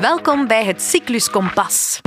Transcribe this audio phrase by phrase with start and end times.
[0.00, 2.00] Welkom bij het Cyclus Kompas.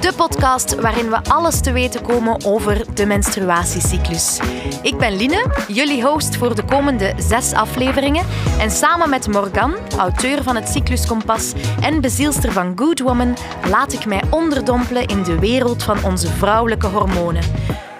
[0.00, 4.40] De podcast waarin we alles te weten komen over de menstruatiecyclus.
[4.82, 8.26] Ik ben Line, jullie host voor de komende zes afleveringen.
[8.58, 13.36] En samen met Morgan, auteur van het Cyclus Kompas en bezielster van Good Woman,
[13.70, 17.42] laat ik mij onderdompelen in de wereld van onze vrouwelijke hormonen.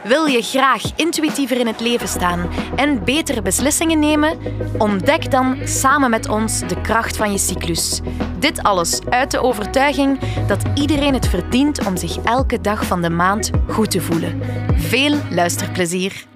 [0.07, 4.39] Wil je graag intuïtiever in het leven staan en betere beslissingen nemen?
[4.79, 8.00] Ontdek dan samen met ons de kracht van je cyclus.
[8.39, 13.11] Dit alles uit de overtuiging dat iedereen het verdient om zich elke dag van de
[13.11, 14.43] maand goed te voelen.
[14.77, 16.27] Veel luisterplezier.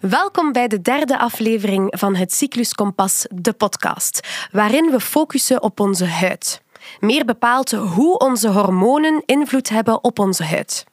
[0.00, 5.80] Welkom bij de derde aflevering van het Cyclus Kompas, de podcast, waarin we focussen op
[5.80, 6.64] onze huid.
[7.00, 10.84] Meer bepaald hoe onze hormonen invloed hebben op onze huid.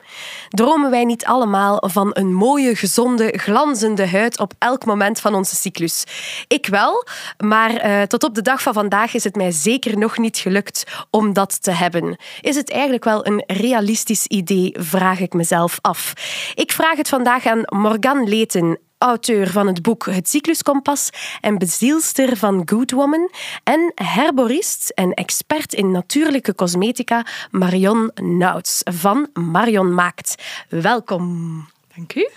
[0.49, 5.55] Dromen wij niet allemaal van een mooie, gezonde, glanzende huid op elk moment van onze
[5.55, 6.03] cyclus?
[6.47, 7.05] Ik wel,
[7.37, 10.83] maar uh, tot op de dag van vandaag is het mij zeker nog niet gelukt
[11.09, 12.17] om dat te hebben.
[12.41, 16.13] Is het eigenlijk wel een realistisch idee, vraag ik mezelf af.
[16.55, 21.09] Ik vraag het vandaag aan Morgan Leten, auteur van het boek Het Cycluskompas
[21.41, 23.31] en bezielster van Good Woman
[23.63, 30.43] en herborist en expert in natuurlijke cosmetica Marion Nouts van Marion Maakt.
[30.69, 31.67] Welkom.
[31.95, 32.29] Dank u.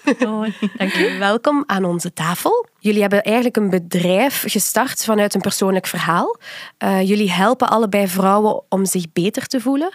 [0.77, 1.19] dank u.
[1.19, 2.67] Welkom aan onze tafel.
[2.79, 6.39] Jullie hebben eigenlijk een bedrijf gestart vanuit een persoonlijk verhaal.
[6.85, 9.95] Uh, jullie helpen allebei vrouwen om zich beter te voelen.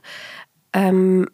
[0.72, 1.26] Um,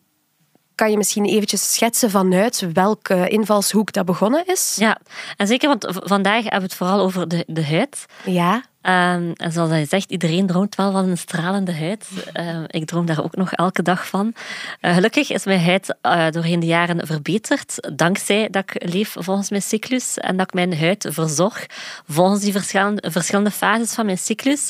[0.78, 4.76] kan je misschien eventjes schetsen vanuit welke invalshoek dat begonnen is?
[4.80, 4.98] Ja,
[5.38, 8.06] en zeker, want vandaag hebben we het vooral over de, de huid.
[8.26, 8.64] Ja.
[8.82, 12.08] Um, en zoals je zegt, iedereen droomt wel van een stralende huid.
[12.34, 14.34] Uh, ik droom daar ook nog elke dag van.
[14.82, 19.50] Uh, gelukkig is mijn huid uh, doorheen de jaren verbeterd, dankzij dat ik leef volgens
[19.50, 21.66] mijn cyclus en dat ik mijn huid verzorg
[22.08, 24.70] volgens die verschillende, verschillende fases van mijn cyclus.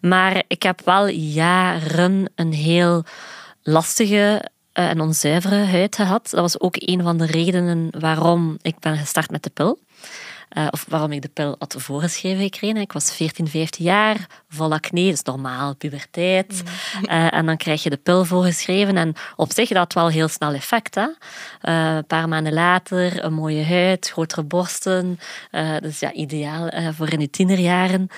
[0.00, 3.04] Maar ik heb wel jaren een heel
[3.62, 6.30] lastige eh, en onzuivere huid gehad.
[6.30, 9.78] Dat was ook een van de redenen waarom ik ben gestart met de pil.
[10.56, 12.76] Uh, of waarom ik de pil had voorgeschreven gekregen.
[12.76, 16.62] Ik was 14, 15 jaar, vol acne, dat is normaal, puberteit.
[17.02, 18.96] Uh, en dan krijg je de pil voorgeschreven.
[18.96, 20.94] En op zich dat wel heel snel effect.
[20.94, 21.02] Hè?
[21.02, 25.18] Uh, een paar maanden later, een mooie huid, grotere borsten.
[25.80, 28.08] dus ja, ideaal voor in je tienerjaren.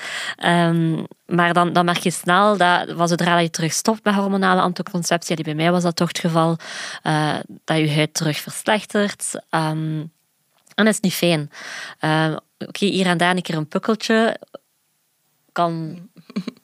[0.44, 5.36] Um, maar dan, dan merk je snel dat, zodra je terug stopt met hormonale anticonceptie,
[5.36, 6.56] die bij mij was dat toch het geval,
[7.64, 9.40] dat je huid terug verslechtert.
[9.50, 10.12] Um,
[10.80, 11.50] en dat is niet fijn.
[12.00, 12.36] Uh,
[12.66, 14.40] Oké, hier en daar een keer een pukkeltje
[15.52, 15.98] kan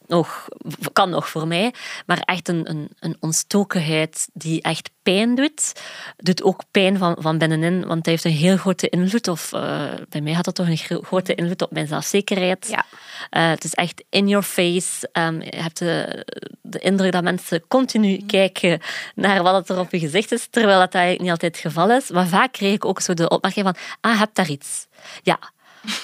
[0.08, 0.48] nog,
[0.92, 1.74] kan nog voor mij.
[2.06, 5.72] Maar echt een, een, een ontstokenheid die echt pijn doet.
[6.16, 9.28] Doet ook pijn van, van binnenin, want het heeft een heel grote invloed.
[9.28, 12.68] Of uh, bij mij had dat toch een grote invloed op mijn zelfzekerheid.
[12.68, 12.84] Ja.
[13.30, 15.08] Uh, het is echt in your face.
[15.12, 16.24] Um, je hebt de,
[16.62, 18.80] de indruk dat mensen continu kijken
[19.14, 22.10] naar wat er op je gezicht is, terwijl dat eigenlijk niet altijd het geval is.
[22.10, 24.86] Maar vaak kreeg ik ook zo de opmerking van, ah, heb daar iets.
[25.22, 25.38] Ja,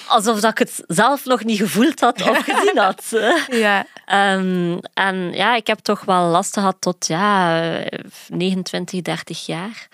[0.07, 3.03] alsof dat ik het zelf nog niet gevoeld had of gezien had.
[3.47, 3.85] Ja.
[4.35, 7.61] Um, en ja, ik heb toch wel last gehad tot ja,
[8.27, 9.87] 29, 30 jaar.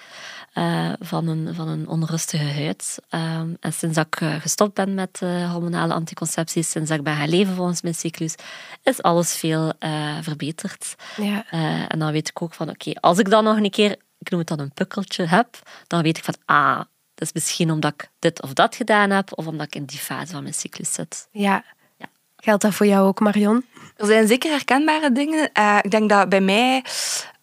[0.54, 3.00] Uh, van, een, van een onrustige huid.
[3.10, 7.04] Um, en sinds dat ik uh, gestopt ben met uh, hormonale anticoncepties, sinds dat ik
[7.04, 8.36] ben gaan leven volgens mijn cyclus,
[8.84, 9.74] is alles veel
[10.22, 10.96] verbeterd.
[11.18, 11.46] Ja.
[11.88, 14.40] en dan weet ik ook van, oké, als ik dan nog een keer, ik noem
[14.40, 16.82] het dan een pukkeltje heb, dan weet ik van, ah,
[17.20, 20.00] dat is misschien omdat ik dit of dat gedaan heb, of omdat ik in die
[20.00, 21.28] fase van mijn cyclus zit.
[21.32, 21.64] Ja.
[21.98, 22.06] ja.
[22.38, 23.66] Geldt dat voor jou ook, Marion?
[23.98, 25.50] Er zijn zeker herkenbare dingen.
[25.60, 26.84] Uh, ik denk dat bij mij...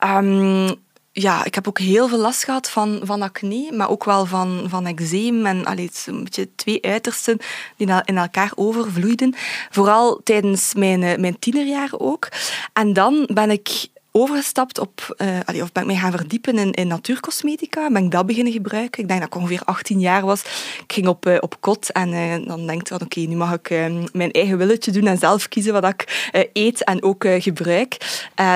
[0.05, 4.27] Um, ja, ik heb ook heel veel last gehad van, van acne, maar ook wel
[4.27, 5.47] van, van eczeem.
[5.47, 7.39] En allee, een beetje twee uitersten
[7.77, 9.35] die in elkaar overvloeiden.
[9.71, 12.29] Vooral tijdens mijn, eh, mijn tienerjaren ook.
[12.73, 15.17] En dan ben ik overgestapt op,
[15.53, 17.91] uh, of ben ik mij gaan verdiepen in, in natuurcosmetica.
[17.91, 19.03] Ben ik dat beginnen gebruiken.
[19.03, 20.41] Ik denk dat ik ongeveer 18 jaar was.
[20.83, 23.53] Ik ging op, uh, op kot en uh, dan denk ik van oké, nu mag
[23.53, 23.71] ik
[24.13, 27.97] mijn eigen willetje doen en zelf kiezen wat ik eet en ook gebruik.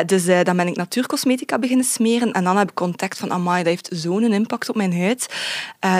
[0.06, 3.72] dus dan ben ik natuurcosmetica beginnen smeren en dan heb ik contact van amai, dat
[3.72, 5.26] heeft zo'n impact op mijn huid.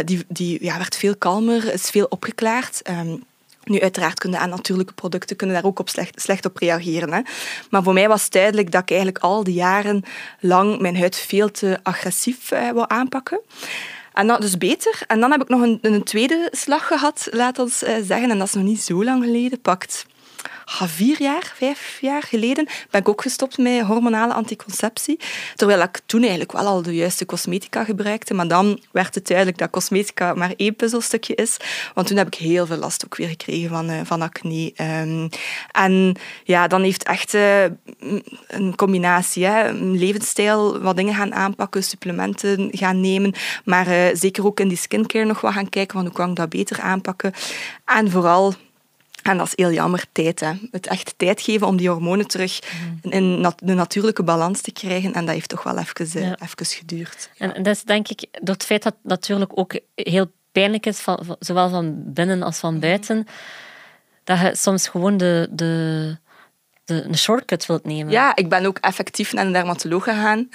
[0.04, 2.82] die die ja, werd veel kalmer, is veel opgeklaard.
[2.90, 3.22] Um,
[3.70, 7.12] nu, uiteraard kunnen aan natuurlijke producten kunnen daar ook op slecht, slecht op reageren.
[7.12, 7.20] Hè.
[7.70, 10.02] Maar voor mij was duidelijk dat ik eigenlijk al die jaren
[10.40, 13.40] lang mijn huid veel te agressief uh, wou aanpakken.
[14.12, 15.02] En dat is beter.
[15.06, 18.30] En dan heb ik nog een, een tweede slag gehad, laat ons uh, zeggen.
[18.30, 19.60] En dat is nog niet zo lang geleden.
[19.60, 20.06] Pakt
[20.70, 25.18] vier jaar, vijf jaar geleden, ben ik ook gestopt met hormonale anticonceptie.
[25.56, 28.34] Terwijl ik toen eigenlijk wel al de juiste cosmetica gebruikte.
[28.34, 31.56] Maar dan werd het duidelijk dat cosmetica maar één puzzelstukje is.
[31.94, 34.72] Want toen heb ik heel veel last ook weer gekregen van, uh, van acne.
[34.76, 35.28] Um,
[35.72, 37.64] en ja, dan heeft echt uh,
[38.46, 39.46] een combinatie.
[39.46, 43.34] Een levensstijl, wat dingen gaan aanpakken, supplementen gaan nemen.
[43.64, 46.36] Maar uh, zeker ook in die skincare nog wat gaan kijken van hoe kan ik
[46.36, 47.32] dat beter aanpakken.
[47.84, 48.54] En vooral
[49.22, 50.40] en dat is heel jammer, tijd.
[50.40, 50.52] Hè.
[50.70, 52.60] Het echt tijd geven om die hormonen terug
[53.02, 53.12] mm.
[53.12, 55.12] in de natuurlijke balans te krijgen.
[55.12, 56.36] En dat heeft toch wel even, ja.
[56.42, 57.30] even geduurd.
[57.36, 60.86] En, en dat is denk ik door het feit dat het natuurlijk ook heel pijnlijk
[60.86, 63.26] is, van, zowel van binnen als van buiten,
[64.24, 66.16] dat je soms gewoon de, de,
[66.90, 68.12] de, een shortcut wilt nemen.
[68.12, 70.48] Ja, ik ben ook effectief naar een dermatoloog gegaan.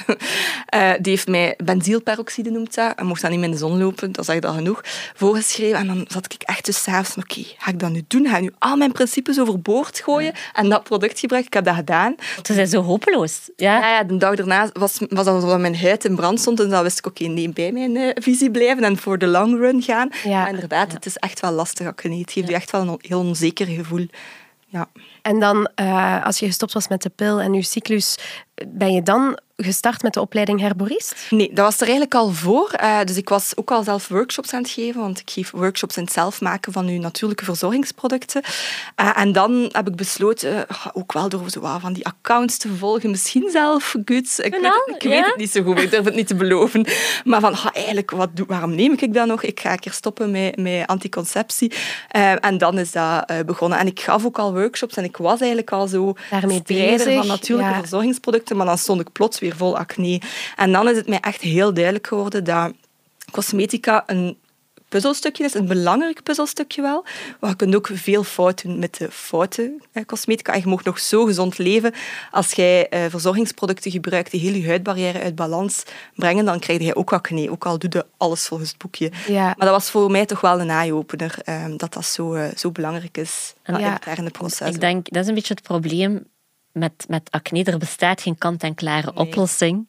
[0.75, 2.95] Uh, die heeft mij benzylperoxide noemt dat.
[2.95, 4.81] En mocht dat niet meer in de zon lopen, dat zeg je al genoeg,
[5.15, 5.79] voorgeschreven.
[5.79, 8.27] En dan zat ik echt dus s'avonds, oké, okay, ga ik dat nu doen?
[8.27, 11.49] Ga ik nu al mijn principes overboord gooien en dat product gebruiken?
[11.51, 12.15] Ik heb dat gedaan.
[12.35, 13.49] Het is zo hopeloos.
[13.55, 16.69] Ja, ja, ja de dag daarna was, was dat mijn huid in brand stond en
[16.69, 19.59] dan wist ik, oké, okay, nee, bij mijn uh, visie blijven en voor de long
[19.59, 20.09] run gaan.
[20.23, 20.41] Ja.
[20.41, 21.85] Maar inderdaad, het is echt wel lastig.
[21.85, 24.07] Het geeft je echt wel een heel onzeker gevoel.
[24.67, 24.89] Ja.
[25.25, 28.17] En dan, uh, als je gestopt was met de pil en je cyclus,
[28.67, 31.15] ben je dan gestart met de opleiding herborist?
[31.29, 32.73] Nee, dat was er eigenlijk al voor.
[32.83, 35.97] Uh, dus ik was ook al zelf workshops aan het geven, want ik geef workshops
[35.97, 38.41] in het zelf maken van uw natuurlijke verzorgingsproducten.
[39.01, 43.09] Uh, en dan heb ik besloten, ook wel door zo van die accounts te volgen,
[43.09, 44.39] misschien zelf goods.
[44.39, 46.87] Ik, weet, het, ik weet het niet zo goed, ik durf het niet te beloven.
[47.23, 49.43] Maar van, eigenlijk, wat, waarom neem ik dat nog?
[49.43, 51.73] Ik ga een keer stoppen met, met anticonceptie.
[52.15, 53.79] Uh, en dan is dat begonnen.
[53.79, 57.27] En ik gaf ook al workshops en ik was eigenlijk al zo Daarmee bezig, van
[57.27, 57.79] natuurlijke ja.
[57.79, 60.21] verzorgingsproducten, maar dan stond ik plots weer vol acne.
[60.55, 62.71] En dan is het mij echt heel duidelijk geworden dat
[63.31, 64.37] cosmetica een
[64.95, 67.05] puzzelstukje is, een belangrijk puzzelstukje wel.
[67.39, 70.53] Maar je kunt ook veel fout doen met de foute eh, cosmetica.
[70.53, 71.93] En je mag nog zo gezond leven.
[72.31, 75.83] Als jij eh, verzorgingsproducten gebruikt die heel je huidbarrière uit balans
[76.15, 77.51] brengen, dan krijg je ook acne.
[77.51, 79.11] Ook al doe je alles volgens het boekje.
[79.27, 79.43] Ja.
[79.43, 82.71] Maar dat was voor mij toch wel een eye-opener, eh, dat dat zo, uh, zo
[82.71, 83.91] belangrijk is, dat ja.
[83.91, 84.69] interne proces.
[84.69, 86.25] Ik denk, dat is een beetje het probleem
[86.75, 89.87] met, met acne, er bestaat geen kant-en-klare oplossing.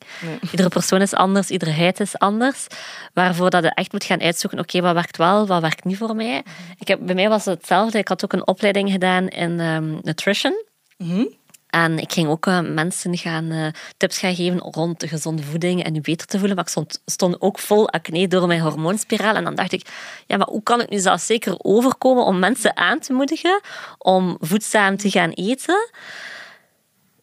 [0.51, 2.67] Iedere persoon is anders, iedere huid is anders.
[3.13, 6.17] Waarvoor dat je echt moet gaan uitzoeken, oké, wat werkt wel, wat werkt niet voor
[6.17, 6.43] mij.
[6.45, 6.73] Mhm.
[6.79, 7.99] Ik heb, bij mij was het hetzelfde.
[7.99, 10.65] Ik had ook een opleiding gedaan in um, nutrition.
[10.97, 11.25] Mhm.
[11.67, 13.67] En ik ging ook uh, mensen gaan, uh,
[13.97, 16.57] tips gaan geven rond de gezonde voeding en je beter te voelen.
[16.57, 19.35] Maar ik stond, stond ook vol acne door mijn hormoonspiraal.
[19.35, 19.87] En dan dacht ik,
[20.27, 23.61] ja, maar hoe kan ik nu zelfs zeker overkomen om mensen aan te moedigen
[23.99, 25.91] om voedzaam te gaan eten?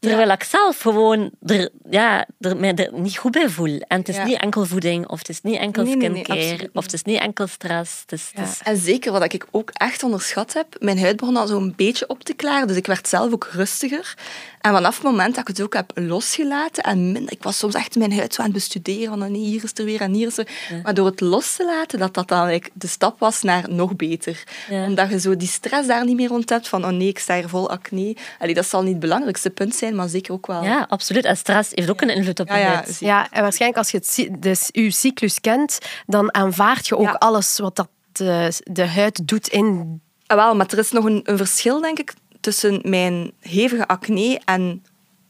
[0.10, 3.80] Terwijl ik zelf gewoon er, ja, er mij er niet goed bij voel.
[3.88, 7.04] En het is niet enkel voeding, of het is niet enkel skincare, of het is
[7.04, 8.02] niet enkel stress.
[8.02, 8.60] Het is, het is...
[8.64, 12.24] En zeker wat ik ook echt onderschat heb, mijn huid begon al zo'n beetje op
[12.24, 12.68] te klaren.
[12.68, 14.16] Dus ik werd zelf ook rustiger.
[14.62, 17.74] En vanaf het moment dat ik het ook heb losgelaten, en minder, ik was soms
[17.74, 20.38] echt mijn huid zo aan het bestuderen, van hier is er weer en hier is
[20.38, 20.48] er...
[20.84, 24.44] Maar door het los te laten, dat dat dan de stap was naar nog beter.
[24.70, 27.36] Omdat je zo die stress daar niet meer rond hebt, van oh nee, ik sta
[27.36, 28.16] hier vol acne.
[28.40, 30.64] Allee, dat zal niet het belangrijkste punt zijn, maar zeker ook wel...
[30.64, 31.26] Ja, absoluut.
[31.26, 32.98] En stress heeft ook een invloed op je ja, huid.
[33.00, 37.60] Ja, en waarschijnlijk als je het, dus je cyclus kent, dan aanvaard je ook alles
[37.60, 40.02] wat dat de, de huid doet in...
[40.28, 44.42] Ah, wel, maar er is nog een, een verschil, denk ik, tussen mijn hevige acne
[44.46, 44.84] en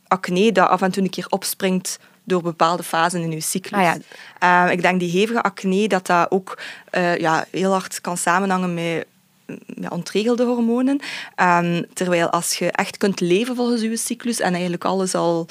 [0.07, 3.79] acne dat af en toe een keer opspringt door bepaalde fasen in uw cyclus.
[3.79, 3.95] Ah,
[4.39, 4.65] ja.
[4.65, 6.61] uh, ik denk die hevige acne dat dat ook
[6.91, 9.05] uh, ja, heel hard kan samenhangen met
[9.65, 10.99] ja, ontregelde hormonen.
[11.41, 15.47] Um, terwijl als je echt kunt leven volgens je cyclus en eigenlijk alles al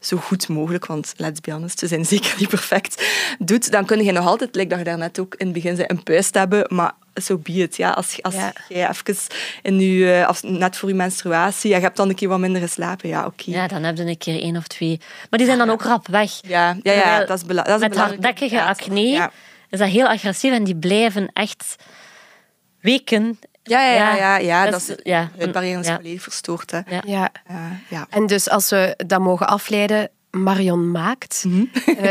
[0.00, 3.06] zo goed mogelijk, want let's be honest, ze zijn zeker niet perfect,
[3.38, 5.88] doet, dan kun je nog altijd, like dat je daarnet ook in het begin zei,
[5.90, 7.76] een puist hebben, maar zo be it.
[7.76, 7.90] Ja.
[7.90, 8.52] Als, als ja.
[8.68, 9.16] jij even
[9.62, 12.60] in je, eh, als, net voor je menstruatie, je hebt dan een keer wat minder
[12.60, 13.50] geslapen, ja, oké.
[13.50, 15.00] Ja, dan heb je een keer één of twee.
[15.30, 16.30] Maar die zijn dan ook rap weg.
[16.42, 19.30] Ja, ja, ja dat is, bela dat is Met hardnekkige acne
[19.70, 21.76] is dat heel agressief en die blijven echt
[22.86, 26.70] weken ja, ja, ja, ja, ja, dat, is, ja, het barrière is volledig verstoord.
[26.70, 26.80] Hè.
[26.88, 27.02] Ja.
[27.06, 27.30] Ja.
[27.50, 27.56] Uh,
[27.88, 28.06] ja.
[28.10, 31.44] En dus als we dat mogen afleiden, Marion maakt.
[31.46, 31.96] Mm -hmm.
[32.04, 32.10] uh,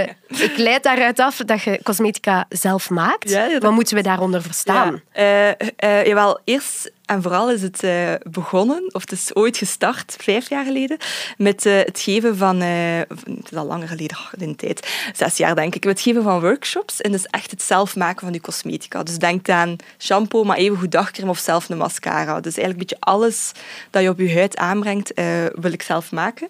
[0.50, 3.29] ik leid daaruit af dat je cosmetica zelf maakt.
[3.29, 5.01] Ja, Wat moeten we daaronder verstaan?
[5.13, 5.55] Ja.
[5.84, 10.50] Uh, jawel, eerst en vooral is het uh, begonnen, of het is ooit gestart, vijf
[10.50, 10.97] jaar geleden,
[11.38, 14.88] met uh, het geven van, uh, het is al langer geleden, oh, in de tijd,
[15.13, 18.19] zes jaar denk ik, met het geven van workshops en dus echt het zelf maken
[18.19, 19.03] van je cosmetica.
[19.03, 22.39] Dus denk aan shampoo, maar even goed dagcreme of zelf een mascara.
[22.39, 23.51] Dus eigenlijk een beetje alles
[23.89, 25.12] dat je op je huid aanbrengt,
[25.53, 26.47] wil ik zelf maken.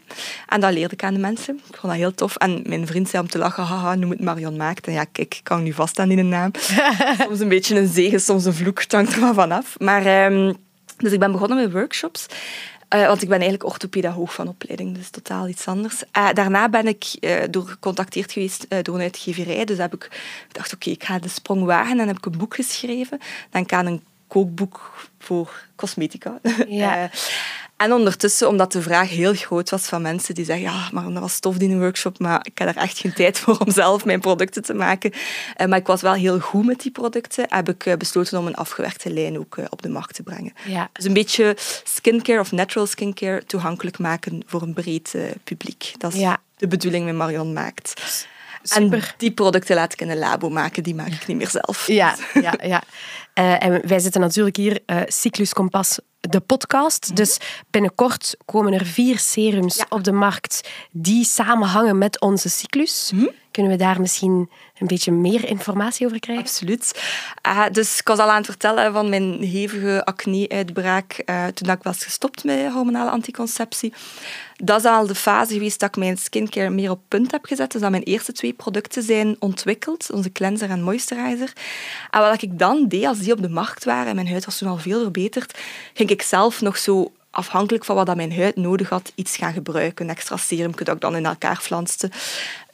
[0.48, 1.62] En dat leerde ik aan de mensen.
[1.70, 2.36] Ik vond dat heel tof.
[2.36, 4.88] En mijn vriend zei om te lachen, haha, noem het Marion Maakt.
[4.88, 6.52] En ja, kijk, ik kan nu vast aan die naam.
[7.26, 9.80] soms een beetje een zegen, soms een vloek, het hangt er maar vanaf.
[9.80, 10.32] Maar...
[10.32, 10.45] Um,
[10.98, 12.26] dus ik ben begonnen met workshops.
[12.96, 16.04] Uh, want ik ben eigenlijk orthopedagoog van opleiding, dus totaal iets anders.
[16.18, 19.66] Uh, daarna ben ik uh, door gecontacteerd geweest door een uitgeverij.
[19.66, 20.10] Dus heb ik
[20.48, 23.20] gedacht, oké, okay, ik ga de sprong wagen en heb ik een boek geschreven.
[23.50, 26.40] Dan kan een kookboek voor cosmetica.
[26.68, 27.10] Ja.
[27.78, 31.22] En ondertussen, omdat de vraag heel groot was van mensen die zeggen ja, maar dat
[31.22, 34.20] was tof die workshop, maar ik heb er echt geen tijd voor om zelf mijn
[34.20, 35.12] producten te maken.
[35.58, 37.46] Uh, maar ik was wel heel goed met die producten.
[37.50, 40.54] Heb ik uh, besloten om een afgewerkte lijn ook uh, op de markt te brengen.
[40.66, 40.90] Ja.
[40.94, 45.94] Dus een beetje skincare of natural skincare toegankelijk maken voor een breed publiek.
[45.98, 46.38] Dat is ja.
[46.58, 47.94] de bedoeling met Marion Maakt.
[48.64, 49.00] Super.
[49.00, 51.88] En die producten laat ik in een labo maken, die maak ik niet meer zelf.
[51.88, 52.84] Ja, ja, ja.
[53.36, 56.00] En wij zitten natuurlijk hier, Cyclus Kompas
[56.30, 57.06] de podcast.
[57.06, 57.16] Mhm.
[57.16, 57.38] Dus
[57.70, 63.12] binnenkort komen er vier serums op de markt die samenhangen met onze cyclus.
[63.14, 63.26] Mhm.
[63.52, 64.50] Kunnen we daar misschien
[64.80, 66.44] een beetje meer informatie over krijgen?
[66.44, 67.04] Absoluut.
[67.48, 71.84] Uh, dus ik was al aan het vertellen van mijn hevige acne-uitbraak uh, toen ik
[71.84, 73.94] was gestopt met hormonale anticonceptie.
[74.56, 77.72] Dat is al de fase geweest dat ik mijn skincare meer op punt heb gezet.
[77.72, 81.54] Dus dat mijn eerste twee producten zijn ontwikkeld, onze cleanser en moisturizer.
[82.10, 84.58] En wat ik dan deed, als die op de markt waren, en mijn huid was
[84.58, 85.60] toen al veel verbeterd,
[85.94, 90.06] ging ik zelf nog zo afhankelijk van wat mijn huid nodig had, iets gaan gebruiken.
[90.06, 92.12] Een extra serum dat ik dan in elkaar flanste.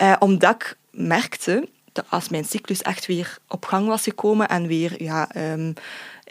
[0.01, 4.67] Uh, omdat ik merkte dat als mijn cyclus echt weer op gang was gekomen en
[4.67, 5.73] weer ja, um,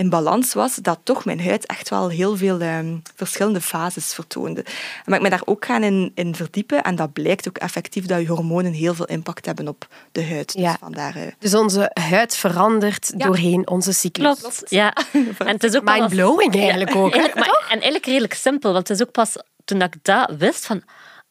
[0.00, 4.64] in balans was, dat toch mijn huid echt wel heel veel um, verschillende fases vertoonde.
[5.04, 8.21] Maar ik me daar ook gaan in, in, verdiepen en dat blijkt ook effectief dat
[8.21, 10.52] je hormonen heel veel impact hebben op de huid.
[10.52, 11.23] Dus, vandaar, uh...
[11.38, 13.26] dus onze huid verandert ja.
[13.26, 14.40] doorheen onze cyclus.
[14.40, 14.92] Klopt, ja.
[15.38, 17.14] en het is ook Mind-blowing eigenlijk ook.
[17.14, 20.66] Eigenlijk, maar, en eigenlijk redelijk simpel, want het is ook pas toen ik dat wist
[20.66, 20.83] van...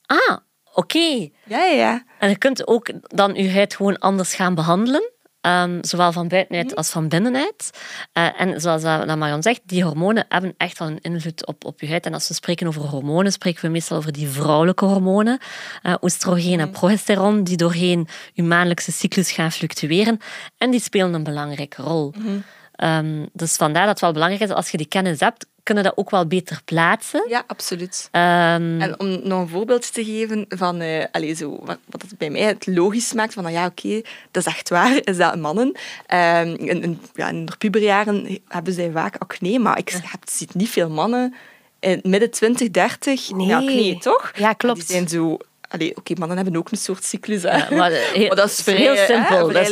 [0.05, 0.37] Ah,
[0.73, 1.29] oké.
[1.43, 2.03] Ja, ja.
[2.19, 5.11] En je kunt ook dan je huid gewoon anders gaan behandelen.
[5.41, 6.75] Um, zowel van buitenuit mhm.
[6.75, 7.69] als van binnenuit.
[8.13, 11.81] Uh, en zoals dat Marion zegt, die hormonen hebben echt wel een invloed op, op
[11.81, 12.05] je huid.
[12.05, 15.39] En als we spreken over hormonen, spreken we meestal over die vrouwelijke hormonen.
[15.83, 16.77] Uh, oestrogeen en mhm.
[16.77, 20.19] progesteron, die doorheen je maandelijkse cyclus gaan fluctueren.
[20.57, 22.13] En die spelen een belangrijke rol.
[22.17, 22.43] Mm
[22.83, 25.97] um, dus vandaar dat het wel belangrijk is, als je die kennis hebt, kunnen dat
[25.97, 27.25] ook wel beter plaatsen.
[27.27, 28.07] Ja, absoluut.
[28.11, 32.17] Um, en om nog een voorbeeld te geven van uh, allez, zo, wat, wat het
[32.17, 35.35] bij mij het logisch maakt van, nou ja, oké, dat is echt waar, is dat
[35.35, 35.67] mannen.
[35.67, 40.53] Um, in, in, ja, in de puberjaren hebben zij vaak acne, maar ik heb, ziet
[40.53, 41.35] niet veel mannen
[41.79, 43.55] in midden 20, 30 nee.
[43.55, 44.31] acne, toch?
[44.35, 44.77] Ja, klopt.
[44.77, 45.37] Die zijn zo
[45.71, 47.43] oké, okay, mannen hebben ook een soort cyclus.
[47.43, 47.57] Hè.
[47.57, 49.47] Ja, maar, heel, maar, dat is vrij, heel simpel.
[49.47, 49.69] Hè, dus,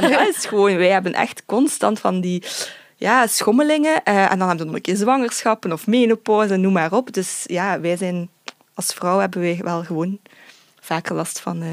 [0.00, 2.42] en dat is gewoon, wij hebben echt constant van die
[2.96, 4.00] ja, schommelingen.
[4.04, 7.12] Uh, en dan hebben we nog een keer zwangerschappen of menopauze, noem maar op.
[7.12, 8.30] Dus ja, wij zijn
[8.74, 10.18] als vrouw hebben wij wel gewoon
[10.80, 11.68] vaker last van, uh,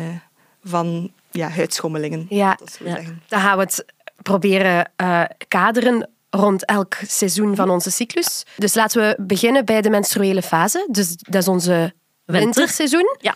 [0.63, 2.25] van ja, huidschommelingen.
[2.29, 2.99] Ja, ja.
[3.27, 3.85] dan gaan we het
[4.21, 8.45] proberen uh, kaderen rond elk seizoen van onze cyclus.
[8.57, 10.87] Dus laten we beginnen bij de menstruele fase.
[10.91, 11.93] Dus dat is onze
[12.25, 13.17] winterseizoen.
[13.19, 13.35] Ja.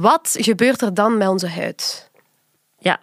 [0.00, 2.10] Wat gebeurt er dan met onze huid?
[2.78, 3.00] Ja,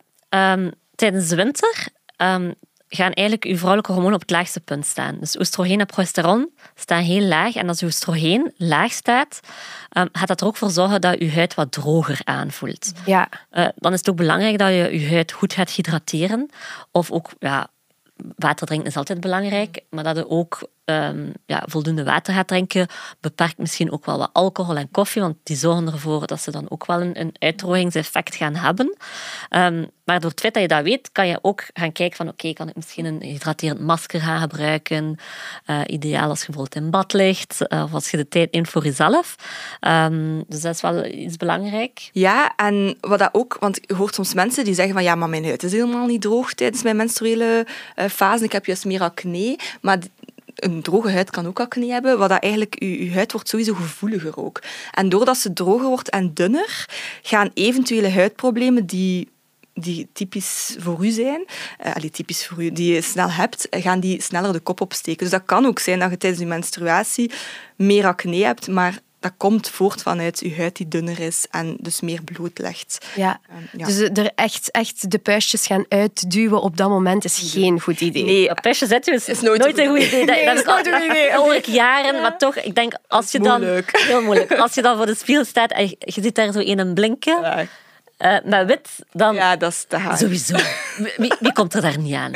[0.53, 2.53] um, tijdens de winter um,
[2.87, 5.17] gaan eigenlijk uw vrouwelijke hormonen op het laagste punt staan.
[5.19, 7.55] Dus oestrogeen en progesteron staan heel laag.
[7.55, 9.39] En als uw oestrogeen laag staat,
[9.97, 12.91] um, gaat dat er ook voor zorgen dat uw huid wat droger aanvoelt.
[13.05, 13.29] Ja.
[13.51, 16.49] Uh, dan is het ook belangrijk dat je je huid goed gaat hydrateren.
[16.91, 17.67] Of ook ja,
[18.35, 22.87] water drinken is altijd belangrijk, maar dat je ook um, ja, voldoende water gaat drinken.
[23.19, 26.65] Beperkt misschien ook wel wat alcohol en koffie, want die zorgen ervoor dat ze dan
[26.69, 28.97] ook wel een, een uitdrogingseffect gaan hebben.
[29.49, 32.27] Um, maar door het feit dat je dat weet, kan je ook gaan kijken van
[32.27, 35.15] oké, kan ik misschien een hydraterend masker gaan gebruiken?
[35.67, 38.69] Uh, ideaal als je bijvoorbeeld in bad ligt, uh, of als je de tijd neemt
[38.69, 39.35] voor jezelf.
[39.87, 42.09] Um, dus dat is wel iets belangrijk.
[42.11, 45.29] Ja, en wat dat ook, want je hoort soms mensen die zeggen van ja, maar
[45.29, 48.43] mijn huid is helemaal niet droog tijdens mijn menstruele uh, fase.
[48.43, 49.59] Ik heb juist meer acne.
[49.81, 49.97] Maar
[50.55, 54.37] een droge huid kan ook acne hebben, wat dat eigenlijk, je, huid wordt sowieso gevoeliger
[54.37, 54.61] ook.
[54.91, 56.89] En doordat ze droger wordt en dunner,
[57.21, 59.29] gaan eventuele huidproblemen die
[59.73, 61.45] die typisch voor u zijn,
[61.85, 65.19] uh, typisch voor u, die je snel hebt, gaan die sneller de kop opsteken.
[65.19, 67.31] Dus dat kan ook zijn dat je tijdens je menstruatie
[67.75, 72.01] meer acne hebt, maar dat komt voort vanuit je huid die dunner is en dus
[72.01, 73.05] meer bloed legt.
[73.15, 73.39] Ja.
[73.49, 73.85] Ehm, ja.
[73.85, 78.23] Dus er echt, echt de puistjes gaan uitduwen op dat moment is geen goed idee.
[78.23, 80.25] Nee, puistjes zetten is, is nooit, een goed idee.
[80.25, 81.35] Dat, dat is nooit een goed idee.
[81.35, 83.63] Al jaren, maar toch, ik denk als je dan...
[83.91, 84.51] Heel moeilijk.
[84.51, 87.41] Als je dan voor de spiegel staat en je, zit daar zo in een blinken...
[87.41, 87.65] Ja.
[88.19, 89.35] Uh, met wit, dan...
[89.35, 90.19] Ja, dat is te hard.
[90.19, 90.55] Sowieso.
[91.17, 92.33] Wie, wie, komt er daar niet aan?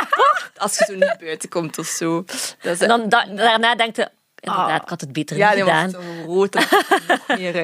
[0.56, 2.24] Als je zo niet buiten komt of zo.
[2.60, 2.80] Dat is...
[2.80, 4.08] En dan da daarna denkt je,
[4.40, 5.92] Inderdaad, ik had het beter ja, niet gedaan.
[6.26, 6.54] rood.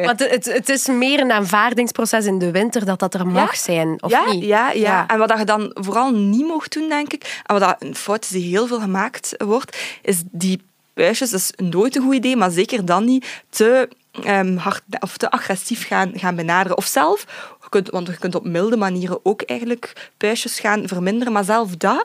[0.06, 4.02] Want het, het is meer een aanvaardingsproces in de winter dat dat er mag zijn,
[4.02, 4.44] of ja, niet?
[4.44, 5.06] Ja, ja, ja.
[5.06, 8.30] En wat je dan vooral niet mocht doen, denk ik, en wat een fout is
[8.30, 10.62] die heel veel gemaakt wordt, is die
[10.94, 13.88] puistjes, dat is nooit een goed idee, maar zeker dan niet te,
[14.26, 16.76] um, hard, of te agressief gaan, gaan benaderen.
[16.76, 17.26] Of zelf,
[17.74, 22.04] kunt, want je kunt op milde manieren ook eigenlijk puistjes gaan verminderen, maar zelf dat,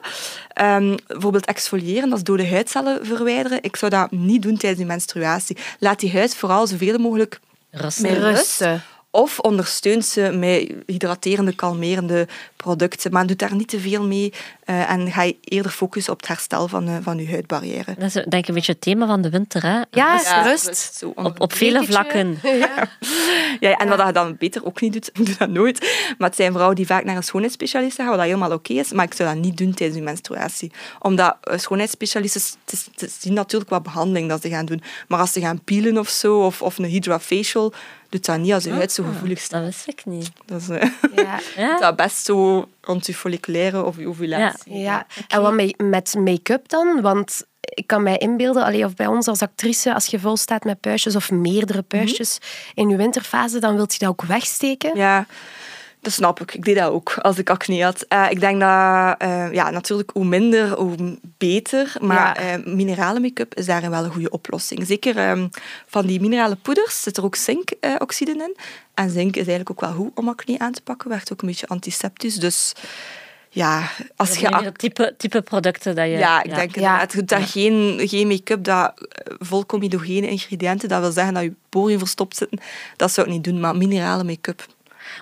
[0.62, 4.86] um, bijvoorbeeld exfoliëren, dat is dode huidcellen verwijderen, ik zou dat niet doen tijdens je
[4.86, 5.56] menstruatie.
[5.78, 8.14] Laat die huid vooral zoveel mogelijk rusten.
[8.14, 8.82] rusten.
[9.12, 13.12] Of ondersteunt ze met hydraterende, kalmerende producten.
[13.12, 14.32] Maar doe daar niet te veel mee
[14.70, 17.94] uh, en ga je eerder focussen op het herstel van, uh, van je huidbarrière.
[17.98, 19.62] Dat is denk ik een beetje het thema van de winter.
[19.62, 19.76] Hè?
[19.76, 21.02] Ja, ja rust.
[21.14, 22.38] op, op vele vlakken.
[22.60, 22.88] Ja.
[23.60, 25.80] ja, en wat je dan beter ook niet doet, doe dat nooit.
[26.18, 28.92] Maar het zijn vrouwen die vaak naar een schoonheidsspecialist gaan, wat dat helemaal oké is.
[28.92, 30.72] Maar ik zou dat niet doen tijdens je menstruatie.
[30.98, 32.40] Omdat schoonheidsspecialisten,
[32.96, 34.82] het zien natuurlijk wat behandeling dat ze gaan doen.
[35.08, 37.72] Maar als ze gaan peelen of zo, of, of een hydrafacial
[38.10, 39.62] doet dat niet als je huid zo gevoelig staat.
[39.62, 40.30] Dat wist ik niet.
[40.44, 40.82] Dat is uh,
[41.56, 41.78] ja.
[41.78, 44.78] dat best zo rond je folliculaire of je ovulatie.
[44.78, 44.78] Ja.
[44.78, 45.06] ja.
[45.28, 47.00] En wat met, met make-up dan?
[47.00, 50.64] Want ik kan mij inbeelden, allee, of bij ons als actrice, als je vol staat
[50.64, 52.38] met puistjes of meerdere puistjes
[52.74, 54.96] in je winterfase, dan wilt je dat ook wegsteken.
[54.96, 55.26] Ja.
[56.02, 56.54] Dat snap ik.
[56.54, 58.04] Ik deed dat ook als ik acne had.
[58.08, 61.92] Uh, ik denk dat, uh, ja, natuurlijk, hoe minder, hoe beter.
[62.00, 62.58] Maar ja.
[62.58, 64.86] uh, minerale make-up is daarin wel een goede oplossing.
[64.86, 65.50] Zeker um,
[65.86, 68.56] van die minerale poeders zit er ook zinkoxiden in.
[68.94, 71.08] En zink is eigenlijk ook wel goed om acne aan te pakken.
[71.08, 72.34] Werkt ook een beetje antiseptisch.
[72.34, 72.72] Dus
[73.48, 73.82] ja,
[74.16, 74.72] als je...
[74.76, 76.10] Type, type producten dat je...
[76.10, 76.98] Ja, ik denk ja.
[76.98, 77.28] het.
[77.28, 78.92] Dat geen, geen make-up dat
[79.38, 82.58] vol comedogene ingrediënten, dat wil zeggen dat je poriën verstopt zitten,
[82.96, 83.60] dat zou ik niet doen.
[83.60, 84.66] Maar minerale make-up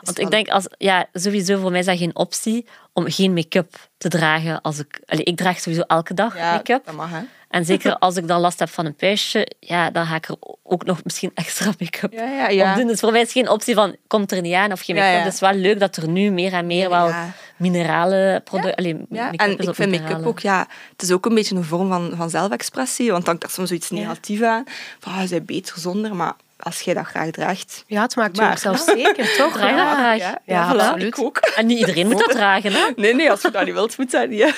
[0.03, 3.89] want ik denk, als, ja, sowieso voor mij is dat geen optie om geen make-up
[3.99, 4.61] te dragen.
[4.61, 6.85] Als ik, ik draag sowieso elke dag make-up.
[6.85, 7.21] Dat mag, hè?
[7.49, 10.37] En zeker als ik dan last heb van een puistje, ja, dan ga ik er
[10.63, 12.71] ook nog misschien extra make-up ja, ja, ja.
[12.71, 12.87] op doen.
[12.87, 15.27] Dus voor mij is geen optie van, komt er niet aan of geen make-up.
[15.27, 17.13] Is wel leuk dat er nu meer en meer wel
[17.57, 19.07] minerale producten...
[19.11, 19.31] Ja.
[19.31, 22.31] En ik vind make-up ook, ja, het is ook een beetje een vorm van, van
[22.31, 24.65] zelfexpressie, want dan hangt daar soms zoiets negatiefs aan.
[24.99, 27.85] Van, ah, zij beter zonder, maar als jij dat graag draagt.
[27.87, 29.59] Ja, het maakt je ook zelfzeker, toch?
[29.59, 31.19] Ja, ja, ja, ja absoluut.
[31.19, 31.37] Ook.
[31.37, 32.87] En niet iedereen moet dat dragen, hè?
[32.97, 34.55] Nee, nee, als je dat niet wilt, moet dat niet.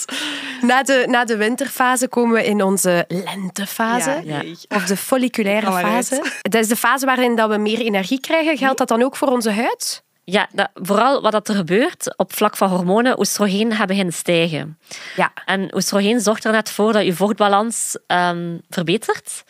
[0.60, 4.22] Na de, na de winterfase komen we in onze lentefase.
[4.68, 6.22] Of de folliculaire fase.
[6.42, 8.56] Dat is de fase waarin dat we meer energie krijgen.
[8.56, 10.02] Geldt dat dan ook voor onze huid?
[10.24, 14.78] Ja, dat, vooral wat er gebeurt op vlak van hormonen, oestrogeen gaat beginnen stijgen.
[15.16, 15.32] Ja.
[15.44, 19.44] En oestrogeen zorgt er net voor dat je vochtbalans um, verbetert.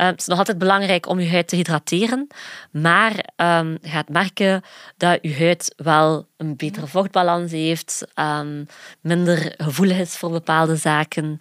[0.00, 2.26] Um, het is nog altijd belangrijk om je huid te hydrateren,
[2.70, 4.62] maar um, je gaat merken
[4.96, 8.06] dat je huid wel een betere vochtbalans heeft,
[9.00, 11.40] minder gevoelig is voor bepaalde zaken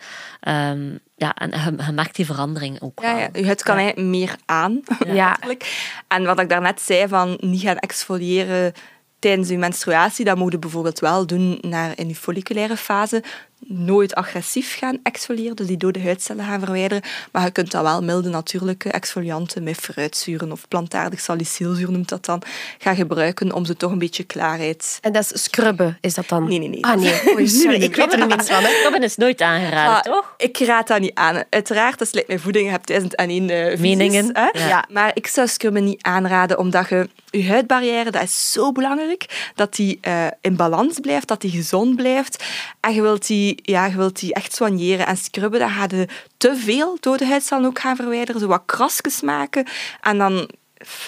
[1.18, 1.52] ja, en
[1.86, 3.30] je, merkt die verandering ook ja, ja.
[3.34, 3.92] Je huid kan ja.
[3.96, 4.82] meer aan.
[5.06, 5.38] Ja.
[6.08, 8.74] En wat ik daarnet zei, van niet gaan exfoliëren
[9.20, 13.24] tijdens je menstruatie, dat moet je bijvoorbeeld wel doen naar in je folliculaire fase
[13.60, 17.04] nooit agressief gaan exfoliëren, dus die dode huidcellen gaan verwijderen.
[17.32, 22.26] Maar je kunt dat wel milde natuurlijke exfolianten met fruitzuren of plantaardig salicylzuur noemt dat
[22.26, 22.42] dan,
[22.78, 24.98] gaan gebruiken om ze toch een beetje klaarheid...
[25.02, 26.48] En dat is scrubben, is dat dan?
[26.48, 26.84] Nee, nee, nee.
[26.84, 28.64] Ah nee, sorry, ik weet er niets van.
[28.64, 30.34] Scrubben is nooit aangeraden, ah, toch?
[30.38, 31.44] Ik raad dat niet aan.
[31.50, 34.30] Uiteraard, dat is like mijn voeding, je hebt duizend en één uh, Meningen.
[34.34, 34.68] Hè?
[34.68, 34.86] Ja.
[34.90, 39.76] Maar ik zou scrubben niet aanraden, omdat je je huidbarrière, dat is zo belangrijk, dat
[39.76, 42.44] die uh, in balans blijft, dat die gezond blijft.
[42.90, 46.56] Je wilt die ja, je wilt die echt soigneren en scrubben, dan ga je te
[46.56, 49.66] veel dode huidcellen ook gaan verwijderen, zo wat krasjes maken.
[50.02, 50.50] En dan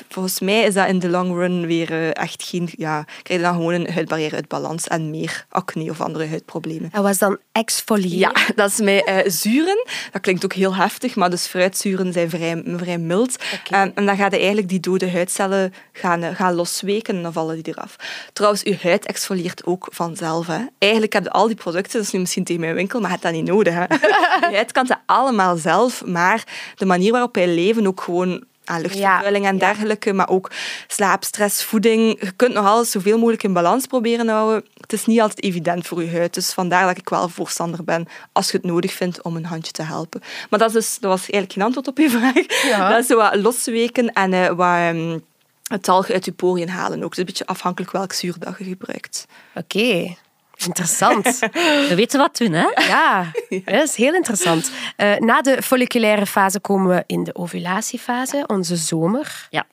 [0.10, 2.70] volgens mij is dat in de long run weer uh, echt geen...
[2.72, 6.90] Ja, krijg je dan gewoon een huidbarrière uit balans en meer acne of andere huidproblemen.
[6.92, 8.18] En was dan exfoliëren?
[8.18, 9.86] Ja, dat is met uh, zuren.
[10.12, 13.38] Dat klinkt ook heel heftig, maar dus fruitzuren zijn vrij, vrij mild.
[13.66, 13.88] Okay.
[13.88, 17.34] Um, en dan ga je eigenlijk die dode huidcellen gaan, uh, gaan losweken en dan
[17.34, 17.96] vallen die eraf.
[18.34, 20.48] Trouwens, je huid exfolieert ook vanzelf.
[20.48, 20.60] Hè.
[20.78, 23.16] Eigenlijk heb je al die producten, dat is nu misschien tegen mijn winkel, maar je
[23.16, 23.74] hebt dat niet nodig.
[23.74, 23.84] Hè.
[24.50, 26.44] je huid kan dat allemaal zelf, maar
[26.76, 30.52] de manier waarop wij leven ook gewoon aan luchtvervuiling en dergelijke, maar ook
[30.88, 32.22] slaap, stress, voeding.
[32.22, 34.66] Je kunt nog alles zoveel mogelijk in balans proberen te houden.
[34.80, 38.08] Het is niet altijd evident voor je huid, dus vandaar dat ik wel voorstander ben
[38.32, 40.22] als je het nodig vindt om een handje te helpen.
[40.50, 42.64] Maar dat, is dus, dat was eigenlijk geen antwoord op je vraag.
[42.64, 42.90] Ja.
[42.90, 44.96] Dat is zo wat losweken en uh, wat...
[44.96, 45.28] Um,
[45.70, 47.10] het talg uit je poriën halen ook.
[47.10, 49.26] Dus een beetje afhankelijk welk zuurdag je gebruikt.
[49.56, 50.16] Oké.
[50.66, 51.40] Interessant.
[51.90, 52.68] We weten wat doen, hè?
[52.88, 54.72] Ja, dat is heel interessant.
[54.98, 59.48] Uh, na de folliculaire fase komen we in de ovulatiefase, onze zomer.
[59.50, 59.68] Ja.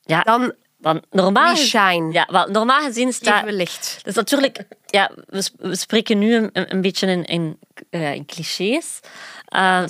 [0.00, 0.22] ja.
[0.22, 2.12] Dan dan normaal, shine.
[2.12, 3.50] Ja, wel, normaal gezien staat...
[3.50, 4.00] Licht.
[4.02, 7.58] Dus natuurlijk, ja, we, we spreken nu een, een beetje in, in,
[7.90, 9.00] uh, in clichés.
[9.56, 9.84] Uh,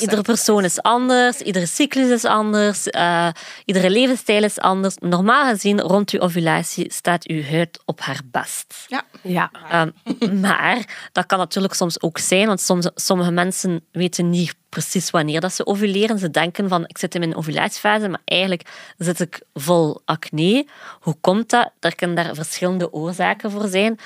[0.00, 3.28] iedere persoon is anders, iedere cyclus is anders, uh,
[3.64, 4.96] iedere levensstijl is anders.
[5.00, 8.74] Normaal gezien, rond je ovulatie staat uw huid op haar best.
[8.88, 9.02] Ja.
[9.22, 9.50] ja.
[9.72, 15.10] Um, maar dat kan natuurlijk soms ook zijn, want soms, sommige mensen weten niet precies
[15.10, 16.18] wanneer dat ze ovuleren.
[16.18, 20.66] Ze denken van, ik zit in mijn ovulatiefase, maar eigenlijk zit ik vol acne.
[21.00, 21.70] Hoe komt dat?
[21.80, 23.98] Er kunnen daar verschillende oorzaken voor zijn.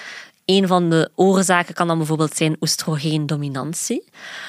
[0.47, 4.05] Een van de oorzaken kan dan bijvoorbeeld zijn oestrogeendominantie.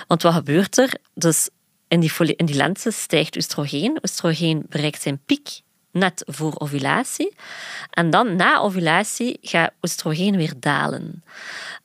[0.08, 0.94] Want wat gebeurt er?
[1.14, 1.50] Dus
[1.88, 3.98] in die, in die lente stijgt oestrogeen.
[4.04, 7.36] Oestrogeen bereikt zijn piek net voor ovulatie.
[7.90, 11.24] En dan na ovulatie gaat oestrogeen weer dalen.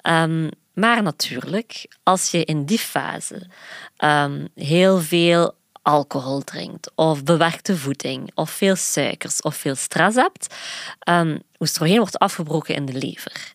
[0.02, 3.46] Um, maar natuurlijk, als je in die fase
[3.98, 10.54] um, heel veel alcohol drinkt, of bewerkte voeding, of veel suikers, of veel stress hebt,
[11.08, 13.54] um, oestrogeen wordt afgebroken in de lever.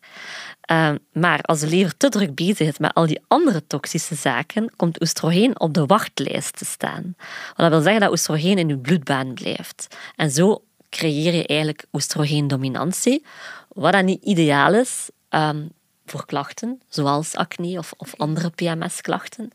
[0.72, 4.72] Um, maar als de lever te druk bezig is met al die andere toxische zaken,
[4.76, 7.16] komt oestrogeen op de wachtlijst te staan.
[7.56, 9.88] dat wil zeggen dat oestrogeen in je bloedbaan blijft.
[10.16, 13.26] En zo creëer je eigenlijk oestrogeendominantie,
[13.68, 15.70] wat dan niet ideaal is, um,
[16.12, 19.52] voor klachten, zoals acne of, of andere PMS-klachten.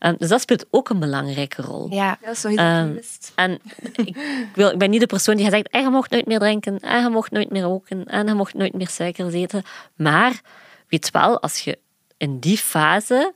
[0.00, 1.92] Um, dus dat speelt ook een belangrijke rol.
[1.92, 3.00] Ja, dat is um,
[3.34, 3.60] En
[3.92, 4.16] ik,
[4.54, 7.02] wil, ik ben niet de persoon die zegt, en je mocht nooit meer drinken, en
[7.02, 9.62] je mocht nooit meer roken, en je mocht nooit meer suiker eten.
[9.94, 10.40] Maar
[10.88, 11.78] weet wel, als je
[12.16, 13.32] in die fase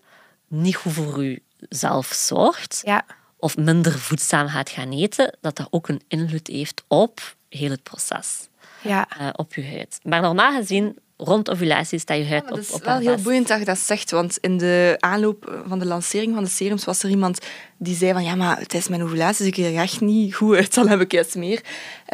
[0.48, 3.04] niet goed voor jezelf zorgt, ja.
[3.36, 7.82] of minder voedzaam gaat gaan eten, dat dat ook een invloed heeft op heel het
[7.82, 8.48] proces.
[8.80, 9.08] Ja.
[9.20, 10.00] Uh, op je huid.
[10.02, 13.48] Maar normaal gezien rond ovulatie sta je huid op, op Het is wel heel boeiend
[13.48, 17.02] dat je dat zegt, want in de aanloop van de lancering van de serums was
[17.02, 17.38] er iemand
[17.78, 20.74] die zei van ja, maar tijdens mijn ovulatie zie ik er echt niet goed uit,
[20.74, 21.60] dan heb ik juist meer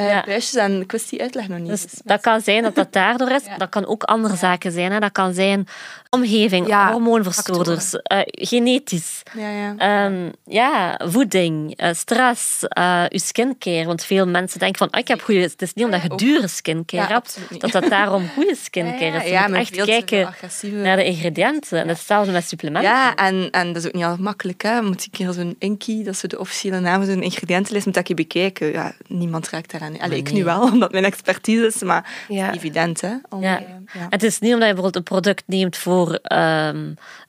[0.03, 0.23] ja.
[0.23, 1.69] puistjes en ik wist die uitleg nog niet.
[1.69, 4.93] Dus dat kan zijn dat dat daardoor is, dat kan ook andere zaken zijn.
[4.93, 4.99] Hè.
[4.99, 5.67] Dat kan zijn
[6.11, 6.93] omgeving, ja.
[6.93, 10.05] hormoonverstoorders, uh, genetisch, ja, ja.
[10.07, 12.61] Um, ja voeding, uh, stress,
[13.09, 13.85] je skincare.
[13.85, 15.41] Want veel mensen denken van, oh, ik heb goede...
[15.41, 19.31] Het is niet omdat je dure skincare hebt, dat dat daarom goede skincare is.
[19.31, 20.35] Je moet echt kijken
[20.83, 21.81] naar de ingrediënten.
[21.81, 22.91] En hetzelfde met supplementen.
[22.91, 24.63] Ja, en, en dat is ook niet altijd makkelijk.
[24.63, 24.83] Hè.
[24.83, 28.09] Moet ik hier zo'n Inky, dat is de officiële naam van zo'n ingrediëntenlijst, moet dat
[28.09, 28.73] je bekijken.
[28.73, 33.01] Ja, niemand raakt Allee, ik nu wel, omdat mijn expertise is, maar is evident.
[33.01, 33.63] Hè, om, ja.
[33.93, 34.07] ja.
[34.09, 36.19] Het is niet omdat je bijvoorbeeld een product neemt voor um,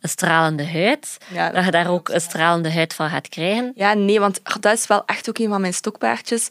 [0.01, 3.71] een stralende huid, ja, dat, je daar ook een stralende huid van gaat krijgen.
[3.75, 6.47] Ja, nee, want dat is wel echt ook een van mijn stokpaardjes.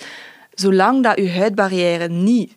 [0.54, 2.52] Zolang dat je huidbarrière niet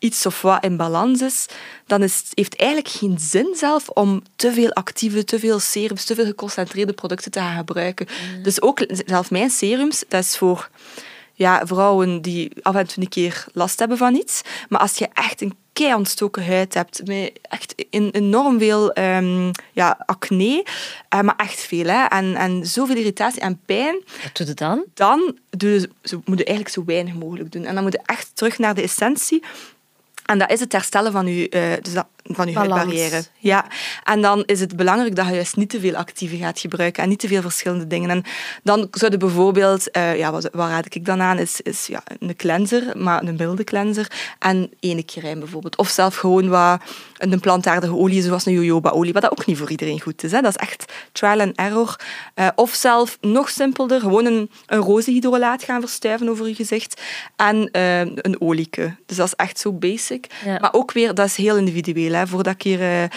[0.00, 1.46] iets of wat in balans is,
[1.86, 6.04] dan is, het heeft eigenlijk geen zin zelf om te veel actieve, te veel serums,
[6.04, 8.06] te veel geconcentreerde producten te gaan gebruiken.
[8.36, 8.42] Mm.
[8.42, 10.70] Dus ook zelf mijn serums, dat is voor
[11.40, 14.42] ja, vrouwen die af en toe een keer last hebben van iets.
[14.68, 20.02] Maar als je echt een kei ontstoken huid hebt, met echt enorm veel um, ja,
[20.06, 20.64] acne,
[21.14, 24.02] uh, maar echt veel, hè, en, en zoveel irritatie en pijn.
[24.22, 24.84] Wat doe je dan?
[24.94, 25.88] Dan doe je,
[26.24, 27.64] moet je eigenlijk zo weinig mogelijk doen.
[27.64, 29.42] En dan moet je echt terug naar de essentie.
[30.24, 33.22] En dat is het herstellen van je, uh, dus dat, van je huidbarrière.
[33.38, 33.64] Ja.
[34.04, 37.08] En dan is het belangrijk dat je juist niet te veel actieve gaat gebruiken en
[37.08, 38.10] niet te veel verschillende dingen.
[38.10, 38.24] En
[38.62, 42.02] dan zou je bijvoorbeeld, uh, ja, wat, wat, raad ik dan aan, is, is ja,
[42.18, 45.76] een cleanser, maar een milde cleanser en ene crème bijvoorbeeld.
[45.76, 46.80] Of zelf gewoon wat,
[47.18, 50.32] een plantaardige olie, zoals een jojoba-olie, wat dat ook niet voor iedereen goed is.
[50.32, 50.40] Hè.
[50.40, 51.96] Dat is echt trial and error.
[52.34, 57.00] Uh, of zelf nog simpelder, gewoon een, een rozenhydrolaat gaan verstuiven over je gezicht
[57.36, 58.96] en uh, een olieke.
[59.06, 60.26] Dus dat is echt zo basic.
[60.44, 60.58] Ja.
[60.58, 62.80] Maar ook weer, dat is heel individueel hè, voordat ik hier...
[62.80, 63.10] Uh, en,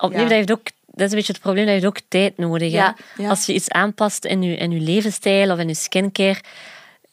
[0.00, 0.28] opnieuw, ja.
[0.28, 2.72] dat, heeft ook, dat is een beetje het probleem, dat heeft ook tijd nodig.
[2.72, 3.28] Ja, hè?
[3.28, 6.40] Als je iets aanpast in je, in je levensstijl of in je skincare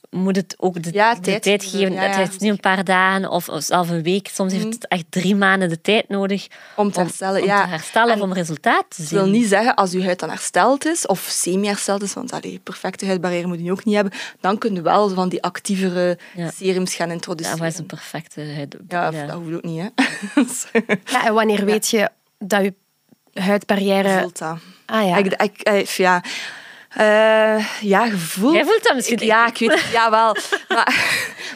[0.10, 1.94] moet het ook de, ja, de tijd, geven.
[1.94, 2.20] Ja, ja.
[2.20, 4.28] Het is niet een paar dagen of, of zelfs een week.
[4.28, 4.74] Soms heeft mhm.
[4.74, 7.64] het echt drie maanden de tijd nodig om te herstellen, om, ja.
[7.64, 9.18] te herstellen of om resultaat te zien.
[9.18, 12.60] Dat wil niet zeggen als je huid dan hersteld is of semi-hersteld is, want allee,
[12.64, 16.18] perfecte huidbarrière moet je ook niet hebben, dan kun je wel van die actievere
[16.56, 17.58] serums gaan introduceren.
[17.58, 18.78] Ja, wat is een perfecte huid?
[18.88, 19.82] Ja, dat hoeft ook niet.
[19.82, 20.42] Hè.
[21.14, 22.74] ja, en wanneer weet je dat je
[23.34, 24.20] huidbarrière...
[24.20, 24.58] Voelt dat.
[24.86, 25.18] Ah ja.
[25.18, 26.24] Ik, ik, ja
[26.98, 28.54] uh, ja, gevoel.
[28.54, 29.18] Jij voelt dat misschien?
[29.18, 29.92] Ik, ja, ik weet het.
[29.92, 30.36] Ja, wel.
[30.76, 30.96] maar,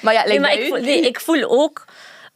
[0.02, 1.86] maar ja, nee, maar ik voel, nee, ik voel ook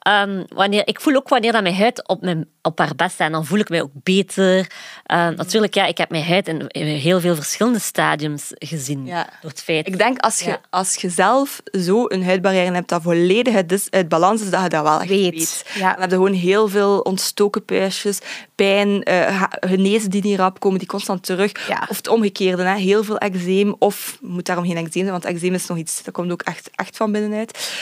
[0.07, 3.31] Um, wanneer, ik voel ook wanneer dat mijn huid op, mijn, op haar best staat,
[3.31, 4.57] dan voel ik mij ook beter.
[4.57, 9.05] Um, natuurlijk, ja, ik heb mijn huid in, heel veel verschillende stadiums gezien.
[9.05, 9.29] Ja.
[9.41, 9.87] Door het feit.
[9.87, 10.61] Ik denk als je, ja.
[10.69, 14.69] als je zelf zo een huidbarrière hebt dat volledig uit, uit balans is, dat je
[14.69, 15.31] dat wel echt weet.
[15.31, 15.65] weet.
[15.75, 15.91] Ja.
[15.91, 18.19] Dan heb je gewoon heel veel ontstoken puistjes,
[18.55, 21.51] pijn, uh, genezen die niet rap komen, die constant terug.
[21.89, 22.75] Of het omgekeerde, hè.
[22.75, 23.75] heel veel eczeem.
[23.79, 26.69] Of moet daarom geen eczeem zijn, want eczeem is nog iets, dat komt ook echt,
[26.75, 27.73] echt van binnenuit.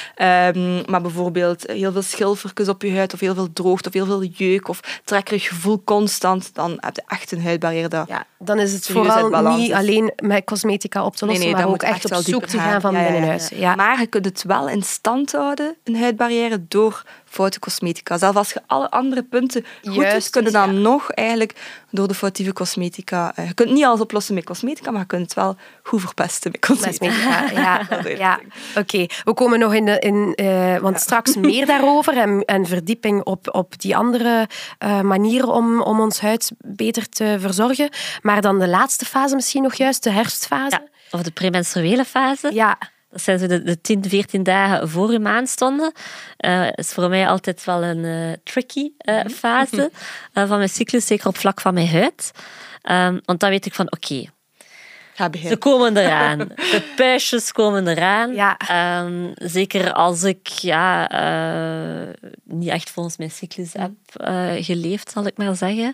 [0.56, 4.06] Um, maar bijvoorbeeld heel veel schilfertjes op je huid, of heel veel droogte, of heel
[4.06, 8.60] veel jeuk, of trekkerig gevoel constant, dan heb je echt een huidbarrière dat ja, dan
[8.60, 11.94] is het vooral niet alleen met cosmetica op te lossen, nee, nee, maar ook echt,
[11.94, 13.52] echt op zoek te gaan van ja, binnenuit.
[13.56, 13.76] Ja.
[13.76, 17.04] Maar je kunt het wel in stand houden, een huidbarrière, door
[17.34, 18.18] foute cosmetica.
[18.18, 20.80] Zelfs als je alle andere punten goed Juist, doet, kunnen dan ja.
[20.80, 21.54] nog eigenlijk
[21.92, 23.32] door de foutieve cosmetica...
[23.36, 26.52] eh, je kunt niet alles oplossen met cosmetica, maar je kunt het wel goed verpesten
[26.52, 27.12] met cosmetica.
[27.54, 27.88] Ja.
[28.04, 28.40] Ja.
[28.78, 33.24] Oké, we komen nog in, de, in eh, want straks meer daarover en, en verdieping
[33.24, 37.90] op, op die andere eh, manieren om, om ons huid beter te verzorgen.
[38.22, 40.82] Maar dan de laatste fase misschien nog juist, de herfstfase.
[40.82, 42.54] Ja, of de premenstruele fase.
[42.54, 42.78] Ja,
[43.14, 45.92] Dat zijn zo de, de 10, 14 dagen voor je maandstonden.
[46.38, 49.92] Eh is voor mij altijd wel een eh, tricky eh, fase
[50.34, 52.32] eh, van mijn cyclus, zeker op vlak van mijn huid.
[52.82, 54.26] Ehm, want dan weet ik van, oké,
[55.16, 56.38] Ga ze komen eraan.
[56.38, 58.34] De puistjes komen eraan.
[58.34, 58.58] Ja.
[58.58, 65.26] Ehm, zeker als ik ja, eh, niet echt volgens mijn cyclus heb eh, geleefd, zal
[65.26, 65.94] ik maar zeggen.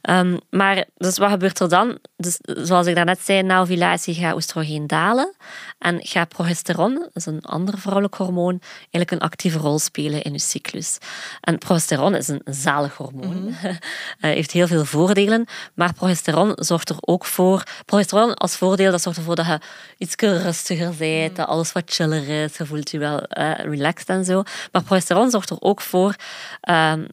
[0.00, 1.98] Ehm, maar dus wat gebeurt er dan?
[2.16, 5.34] Dus, zoals ik daarnet zei, na ovulatie gaat oestrogeen dalen.
[5.78, 10.32] En gaat progesteron, dat is een ander vrouwelijk hormoon, eigenlijk een actieve rol spelen in
[10.32, 10.98] je cyclus.
[11.40, 13.54] En progesteron is een zalig hormoon.
[14.20, 15.46] Eh, heeft heel veel voordelen.
[15.74, 17.62] Maar progesteron zorgt er ook voor...
[17.84, 19.58] Progesteron als voordeel, dat zorgt ervoor dat je
[19.98, 24.24] iets rustiger bent, dat alles wat chiller is, je voelt je wel eh, relaxed en
[24.24, 24.42] zo.
[24.72, 26.14] Maar progesteron zorgt er ook voor...
[26.60, 27.04] ehm,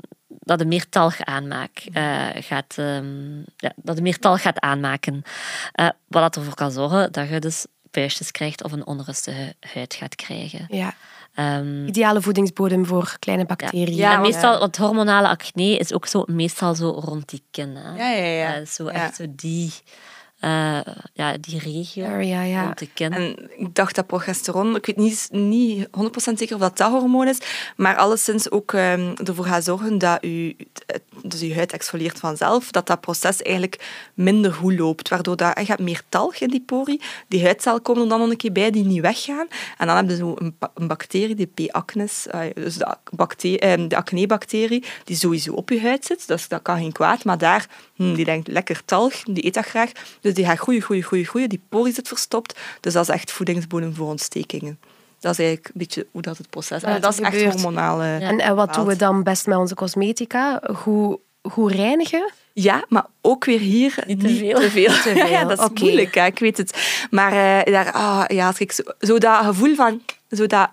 [0.43, 5.23] dat je meer talg aanmaakt, eh, gaat, ehm, ja, dat je meer talg gaat aanmaken.
[5.71, 9.93] Eh, wat dat ervoor kan zorgen dat je dus puistjes krijgt of een onrustige huid
[9.93, 10.65] gaat krijgen.
[10.69, 10.93] ja.
[11.35, 13.95] Ehm, Ideale voedingsbodem voor kleine bacteriën.
[13.95, 17.75] Ja, meestal, want hormonale acne is ook zo, meestal zo rond die kin.
[17.75, 17.95] Hè?
[17.97, 18.55] Ja, ja, ja.
[18.55, 18.91] Eh, zo Ja.
[18.91, 19.73] echt zo die,
[20.41, 20.79] eh,
[21.13, 22.63] ja, die regio Area, ja.
[22.63, 23.13] rond de kin.
[23.13, 25.89] En ik dacht dat progesteron, ik weet niet, niet 100%
[26.33, 27.37] zeker of dat dat hormoon is,
[27.75, 30.55] maar alleszins ook ehm, ervoor gaat zorgen dat u,
[31.23, 35.65] dus je huid exfolieert vanzelf, dat dat proces eigenlijk minder goed loopt, waardoor dat, je
[35.65, 37.01] hebt meer talg in die pori.
[37.27, 39.47] Die huidcellen komen er dan nog een keer bij die niet weggaan.
[39.77, 41.71] En dan heb je zo een, een bacterie, die P.
[41.71, 46.47] acnes, eh, dus de, bacterie, eh, de acne-bacterie, die sowieso op je huid zit, dus
[46.47, 49.91] dat kan geen kwaad, maar daar, hm, die denkt lekker talg, die eet dat graag,
[50.21, 53.31] dus die gaat groeien, groeien, groeien, groeien, die pori zit verstopt, dus dat is echt
[53.31, 54.79] voedingsbodem voor ontstekingen.
[55.19, 56.83] Dat is eigenlijk een beetje hoe dat het proces is.
[56.83, 58.01] En dat is echt hormonaal.
[58.01, 60.61] eh, En, en wat doen we dan best met onze cosmetica?
[60.75, 62.31] Goed, goed reinigen?
[62.53, 64.59] Ja, maar ook weer hier Niet te veel.
[64.59, 64.93] Te veel.
[65.03, 67.05] Te Ja, dat is moeilijk, hè, ik weet het.
[67.09, 67.31] Maar
[67.65, 70.01] eh, daar, ah, ja, als ik zo, zo dat gevoel van...
[70.31, 70.69] Zo dat,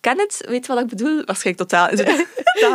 [0.00, 0.44] ken het?
[0.48, 1.22] Weet je wat ik bedoel?
[1.24, 1.88] Waarschijnlijk totaal.
[1.96, 2.14] Zo, dat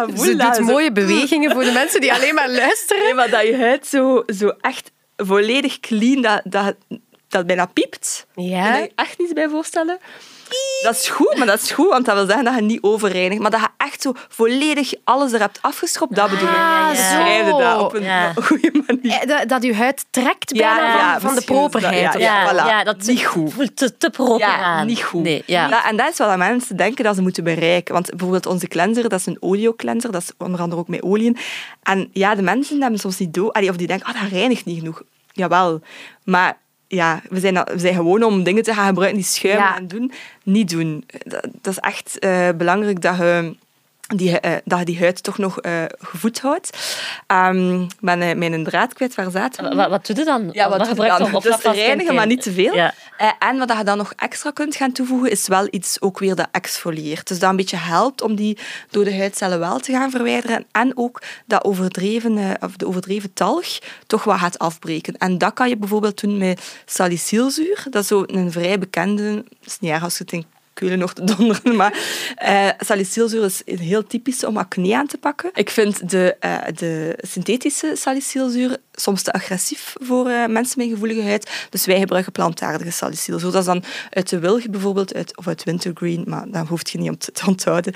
[0.10, 3.04] gevoel Ze dat doet zo- mooie bewegingen voor de mensen die alleen maar luisteren.
[3.04, 6.76] Nee, maar dat je huid zo, zo echt volledig clean, dat, dat,
[7.28, 8.28] dat bijna piept.
[8.36, 8.72] Ja.
[8.72, 10.00] Kan je echt niet bij voorstellen?
[10.84, 13.42] Dat is goed, maar dat is goed, want dat wil zeggen dat je niet overreinigt.
[13.42, 16.56] Maar dat je echt zo volledig alles er hebt afgeschropt, dat bedoel ik.
[16.56, 16.90] Ah.
[16.90, 18.34] Beschrijf dat op een Ja.
[18.44, 19.12] goede manier.
[19.20, 22.02] Eh, Dat, dat je huid trekt Ja, bijna ja, van, van de is dat- properheid.
[22.02, 22.52] ja, of- ja.
[22.54, 22.68] voilà.
[22.68, 23.54] ja, dat Niet goed.
[23.54, 24.86] voelt te, te proper Ja, aan.
[24.88, 25.24] niet goed.
[25.24, 25.70] Nee, ja.
[25.70, 27.94] Ja, en dat is wat mensen denken dat ze moeten bereiken.
[27.94, 31.38] Want bijvoorbeeld onze cleanser, dat is een oleo-cleanser, dat is onder andere ook met oliën.
[31.84, 34.66] En ja, de mensen hebben soms niet door, allee, of die denken, ah, dat reinigt
[34.66, 35.02] niet genoeg.
[35.32, 35.82] Jawel,
[36.24, 36.58] maar
[36.94, 39.76] ja, we zijn, we zijn gewoon om dingen te gaan gebruiken die schuimen Ja.
[39.78, 40.12] en doen,
[40.44, 41.04] niet doen.
[41.24, 43.56] Dat, dat is echt eh, belangrijk dat je
[44.08, 46.68] die, eh, dat je die huid toch nog eh, gevoed houdt.
[47.88, 49.76] Ik ben eh, mijn draad kwijt, waar zaten we?
[49.76, 50.50] Wat, wat doe je dan?
[50.52, 51.42] Ja, wat doe je gebruik je dan?
[51.42, 52.74] Dus reinigen, maar niet te veel.
[52.74, 52.94] Ja.
[53.40, 56.48] En wat je dan nog extra kunt gaan toevoegen, is wel iets ook weer dat
[56.52, 57.28] exfolieert.
[57.28, 58.58] Dus dat een beetje helpt om die
[58.90, 60.66] dode huidcellen wel te gaan verwijderen.
[60.72, 63.68] En ook dat overdreven, of de overdreven talg
[64.08, 65.18] toch wat gaat afbreken.
[65.18, 67.86] En dat kan je bijvoorbeeld doen met salicylzuur.
[67.90, 69.44] Dat is zo een vrij bekende...
[69.64, 71.98] Is niet erg als je het in Keulen nog te donderen, maar
[72.36, 75.50] eh salicylzuur is een heel typisch om acne aan te pakken.
[75.54, 81.22] Ik vind de, eh, de synthetische salicylzuur soms te agressief voor eh, mensen met gevoelige
[81.24, 81.68] huid.
[81.70, 83.52] Dus wij gebruiken plantaardige salicylzuur.
[83.52, 86.98] Dat is dan uit de wilg bijvoorbeeld, uit, of uit wintergreen, maar dat hoeft je
[86.98, 87.94] niet om te, te onthouden.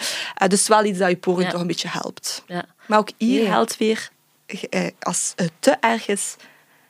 [0.48, 1.50] Dus wel iets dat je Ja.
[1.50, 2.44] toch een beetje helpt.
[2.48, 2.66] Ja.
[2.88, 3.50] Maar ook hier Ja.
[3.50, 4.10] helpt weer,
[5.00, 6.36] als het te erg is,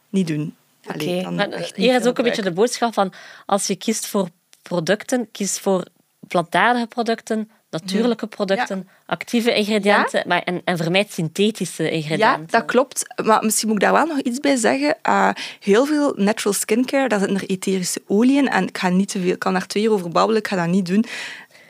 [0.09, 0.55] niet doen.
[0.87, 1.23] Allee, Oké.
[1.23, 3.13] dan Maar niet hier is ook een beetje de boodschap van
[3.45, 4.29] als je kiest voor
[4.67, 5.85] producten, kies voor
[6.27, 12.41] plantaardige producten, natuurlijke producten, actieve ingrediënten maar, en, en vermijd synthetische ingrediënten.
[12.41, 13.05] Ja, dat klopt.
[13.25, 14.97] Maar misschien moet ik daar wel nog iets bij zeggen.
[15.01, 18.49] Eh, heel veel natural skincare, daar zitten er etherische oliën.
[18.49, 20.55] En ik ga niet te veel, ik kan daar twee uur over babbelen, ik ga
[20.55, 21.05] dat niet doen.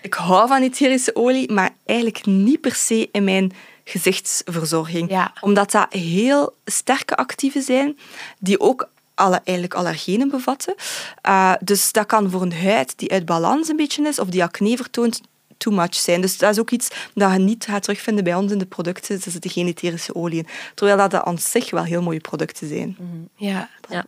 [0.02, 3.52] Ik hou van etherische olie, maar eigenlijk niet per se in mijn
[3.84, 5.10] gezichtsverzorging.
[5.10, 5.34] Ja.
[5.42, 7.98] Omdat dat heel sterke actieven zijn,
[8.40, 10.76] die ook alle, eigenlijk allergenen bevatten.
[11.22, 14.44] Eh, dus dat kan voor een huid die uit balans een beetje is, of die
[14.44, 15.22] acne vertoont,
[15.58, 16.22] too much zijn.
[16.22, 19.22] Dus dat is ook iets dat je niet gaat terugvinden bij ons in de producten.
[19.22, 20.48] Zitten geen etherische oliën.
[20.74, 22.98] Terwijl dat aan zich wel heel mooie producten zijn.
[23.36, 23.70] Ja.
[23.90, 24.06] Ja.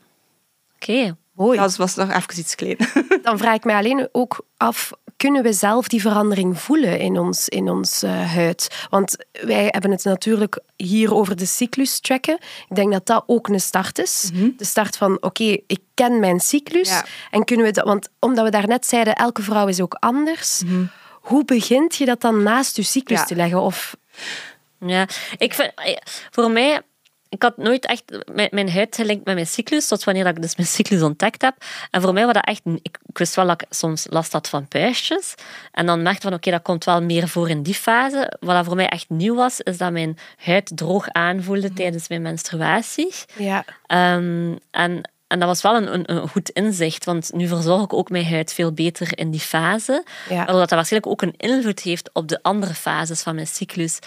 [0.76, 1.58] Oké, Mooi.
[1.60, 2.78] Dat was nog even iets klein.
[3.21, 7.49] Dan vraag ik mij alleen ook af, kunnen we zelf die verandering voelen in ons,
[7.49, 8.86] in ons uh, huid?
[8.89, 12.39] Want wij hebben het natuurlijk hier over de cyclus tracken.
[12.69, 14.30] Ik denk dat dat ook een start is.
[14.34, 14.49] Mhm.
[14.58, 16.89] De start van, oké, ik ken mijn cyclus.
[16.89, 17.06] Ja.
[17.32, 20.62] En kunnen we dat, want omdat we daarnet zeiden, elke vrouw is ook anders.
[21.10, 23.28] Hoe begint je dat dan naast je cyclus Mhm.
[23.30, 23.36] Ja.
[23.36, 23.62] te leggen?
[23.62, 23.95] Of,
[24.86, 25.95] Ja, ik vind, eh,
[26.32, 26.82] voor mij,
[27.30, 30.42] ik had nooit echt mijn, mijn huid gelinkt met mijn cyclus, tot wanneer dat ik
[30.42, 31.56] dus mijn cyclus ontdekt heb.
[31.92, 34.50] En voor mij was dat echt, ik, ik wist wel dat ik soms last had
[34.50, 35.36] van puistjes.
[35.72, 38.38] En dan merkte van, oké, dat komt wel meer voor in die fase.
[38.39, 42.22] Wat dat voor mij echt nieuw was, is dat mijn huid droog aanvoelde tijdens mijn
[42.22, 43.13] menstruatie.
[43.36, 43.65] ja.
[43.86, 47.94] Ehm, en, en dat was wel een, een, een goed inzicht, want nu verzorg ik
[47.94, 50.04] ook mijn huid veel beter in die fase.
[50.30, 50.36] Ja.
[50.36, 54.00] Waardoor dat waarschijnlijk ook een invloed heeft op de andere fases van mijn cyclus.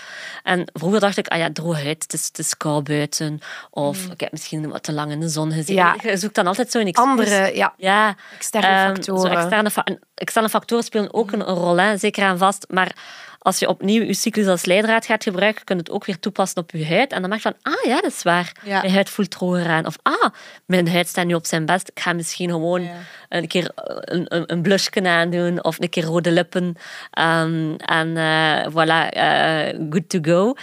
[0.43, 3.41] En vroeger dacht ik, ah ja, droge huid, het is, het is koud buiten.
[3.71, 5.75] Of ik heb misschien wat te lang in de zon gezeten.
[5.75, 5.97] Ja.
[6.03, 7.07] Je zoekt dan altijd zo'n excuus.
[7.09, 9.21] Andere, ja, Ja, externe Ehm, factoren.
[9.21, 12.67] zo externe, fa- externe factoren spelen ook een, een rol, hè, zeker aan vast.
[12.69, 12.97] Maar
[13.43, 16.63] als je opnieuw je cyclus als leidraad gaat gebruiken, kun je het ook weer toepassen
[16.63, 17.13] op je huid.
[17.13, 18.53] En dan merk je van, ah ja, dat is waar.
[18.65, 18.81] Ja.
[18.81, 19.87] Mijn huid voelt droger aan.
[19.87, 20.31] Of ah,
[20.67, 21.89] mijn huid staat nu op zijn best.
[21.89, 22.89] Ik ga misschien gewoon
[23.29, 26.77] een keer een, een, een blushje aandoen of een keer rode lippen.
[27.11, 30.55] Ehm, en eh, voilà, eh, good to go.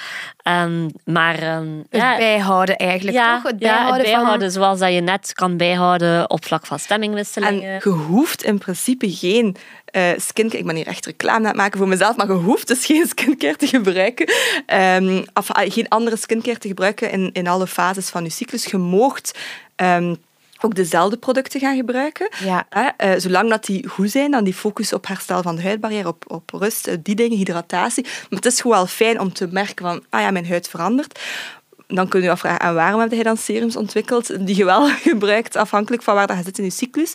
[0.43, 3.51] Ehm, maar ehm, Het ja, bijhouden eigenlijk, ja, toch?
[3.51, 4.61] Het ja, bijhouden, het bijhouden van...
[4.61, 7.79] zoals dat je net kan bijhouden op vlak van En stemmingwisselingen.
[7.83, 9.55] je hoeft in principe geen
[9.91, 10.59] eh skincare...
[10.59, 13.07] Ik ben hier echt reclame aan het maken voor mezelf, maar je hoeft dus geen
[13.07, 14.33] skincare te gebruiken.
[14.65, 18.65] Ehm, of ah, geen andere skincare te gebruiken in, in alle fases van je cyclus.
[18.65, 19.37] Je moogt...
[19.75, 20.13] ehm,
[20.61, 22.29] ook dezelfde producten gaan gebruiken.
[22.43, 22.65] Ja.
[22.69, 26.07] Hè, eh, zolang dat die goed zijn, dan die focus op herstel van de huidbarrière,
[26.07, 28.03] op, op rust, eh, die dingen, hydratatie.
[28.03, 31.19] Maar het is gewoon wel fijn om te merken van, ah ja, mijn huid verandert.
[31.87, 34.89] Dan kun je je afvragen, en waarom heb je dan serums ontwikkeld die je wel
[35.09, 37.13] gebruikt, afhankelijk van waar dat je zit in je cyclus?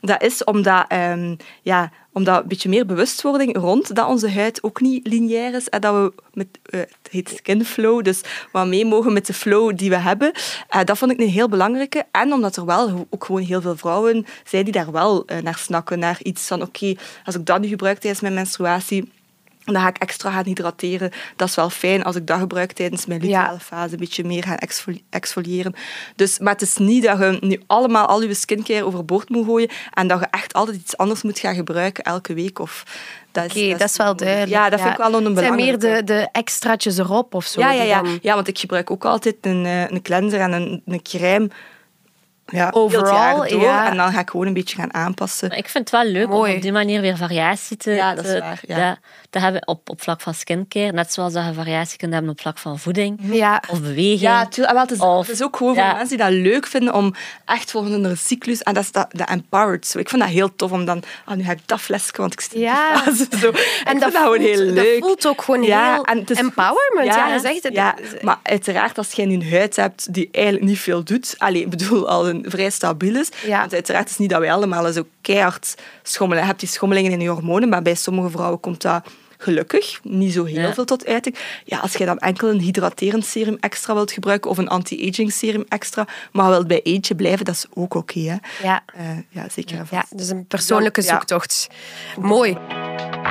[0.00, 4.80] Dat is omdat, ehm, ja, omdat een beetje meer bewustwording rond dat onze huid ook
[4.80, 8.20] niet lineair is en dat we met eh, het heet skin flow, dus
[8.52, 10.32] wat mee mogen met de flow die we hebben.
[10.68, 12.06] Eh, dat vond ik een heel belangrijke.
[12.10, 15.58] En omdat er wel ook gewoon heel veel vrouwen zijn die daar wel eh, naar
[15.58, 19.10] snakken, naar iets van oké, als ik dat nu gebruik tijdens mijn menstruatie,
[19.64, 21.10] dan ga ik extra gaan hydrateren.
[21.36, 23.92] Dat is wel fijn als ik dat gebruik tijdens mijn luteale fase.
[23.92, 25.74] Een beetje meer gaan exfoli- exfoliëren.
[26.16, 29.70] Dus, maar het is niet dat je nu allemaal al je skincare overboord moet gooien
[29.94, 32.58] en dat je echt altijd iets anders moet gaan gebruiken elke week.
[32.58, 32.84] Of,
[33.32, 34.50] dat is, Oké, dat is wel duidelijk.
[34.50, 37.60] Ja, dat vind ik wel een Het zijn meer de, de extraatjes erop of zo.
[37.60, 38.02] Ja, ja, ja.
[38.20, 41.48] ja, want ik gebruik ook altijd een, eh, een cleanser en een, een crème.
[42.50, 43.60] Ja, heel het Overall, jaar door.
[43.60, 43.90] ja.
[43.90, 45.48] En dan ga ik gewoon een beetje gaan aanpassen.
[45.48, 46.50] Maar ik vind het wel leuk Mooi.
[46.50, 48.98] om op die manier weer variatie te, Ja, dat is te, waar, ja.
[49.30, 50.92] te hebben op, op vlak van skincare.
[50.92, 53.62] Net zoals dat je variatie kunt hebben op vlak van voeding Ja.
[53.68, 54.20] of beweging.
[54.20, 54.72] Ja, tuurlijk.
[54.74, 55.86] Wel, het, is, Of- het is ook gewoon ja.
[55.88, 58.62] voor mensen die dat leuk vinden om echt volgens een cyclus...
[58.62, 59.86] En dat is dat, dat empowered.
[59.86, 59.98] Zo.
[59.98, 61.02] Ik vind dat heel tof om dan...
[61.24, 62.92] Ah, nu ga ik dat flesje, want ik zit in Ja.
[62.92, 63.26] die fase.
[63.38, 63.46] Zo.
[63.46, 64.98] En ik dat vind dat gewoon voelt- heel dat leuk.
[64.98, 67.04] voelt ook gewoon heel en het is empowerment.
[67.14, 67.72] Ja, je zegt het.
[67.72, 71.34] Ja, maar uiteraard, als je een huid hebt die eigenlijk niet veel doet...
[71.38, 73.28] Allee, ik bedoel, al een vrij stabiel is...
[73.46, 73.58] Ja.
[73.60, 76.42] Want uiteraard is het niet dat wij allemaal zo keihard schommelen.
[76.42, 79.02] Je hebt die schommelingen in je hormonen, maar bij sommige vrouwen komt dat
[79.42, 80.74] gelukkig niet zo heel Ja.
[80.74, 81.36] veel tot uiting.
[81.64, 85.64] Ja, als je dan enkel een hydraterend serum extra wilt gebruiken of een anti-aging serum
[85.68, 88.20] extra, maar wilt bij eentje blijven, dat is ook oké.
[88.20, 88.36] hè.
[88.62, 88.82] Ja.
[88.94, 91.08] Eh, ja, zeker Ja, dus een persoonlijke Ja.
[91.08, 91.68] zoektocht.
[92.18, 92.56] Mooi.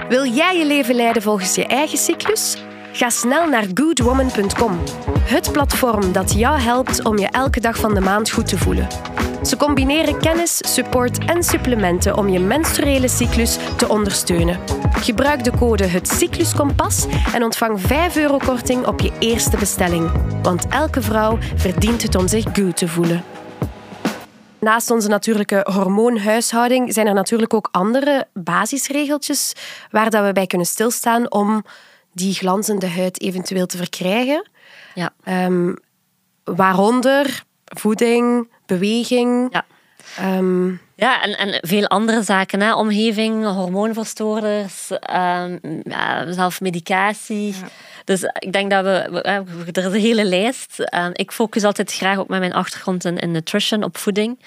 [0.09, 2.55] Wil jij je leven leiden volgens je eigen cyclus?
[2.91, 4.79] Ga snel naar goodwoman.com.
[5.19, 8.87] Het platform dat jou helpt om je elke dag van de maand goed te voelen.
[9.43, 14.59] Ze combineren kennis, support en supplementen om je menstruele cyclus te ondersteunen.
[14.91, 20.11] Gebruik de code Het Cycluskompas en ontvang 5 euro korting op je eerste bestelling.
[20.41, 23.23] Want elke vrouw verdient het om zich goed te voelen.
[24.59, 29.53] Naast onze natuurlijke hormoonhuishouding zijn er natuurlijk ook andere basisregeltjes
[29.91, 31.63] waar dat we bij kunnen stilstaan om
[32.19, 34.49] die glanzende huid eventueel te verkrijgen.
[34.95, 35.09] Ja.
[35.23, 35.73] Ehm,
[36.43, 39.47] waaronder voeding, beweging.
[39.51, 39.65] Ja.
[40.17, 42.61] ehm, Ja, en, en veel andere zaken.
[42.61, 42.73] Hè.
[42.75, 47.55] Omgeving, hormoonverstoorders, ehm, ja, zelf medicatie.
[48.05, 49.07] Dus ik denk dat we...
[49.11, 50.75] we- eh, Er is een hele lijst.
[51.13, 54.39] Ik focus altijd graag ook met mijn achtergrond in, in nutrition, op voeding.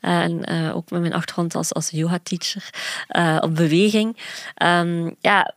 [0.00, 2.70] En eh, ook met mijn achtergrond als, als yoga-teacher,
[3.08, 4.16] eh, op beweging.
[5.20, 5.54] Ja,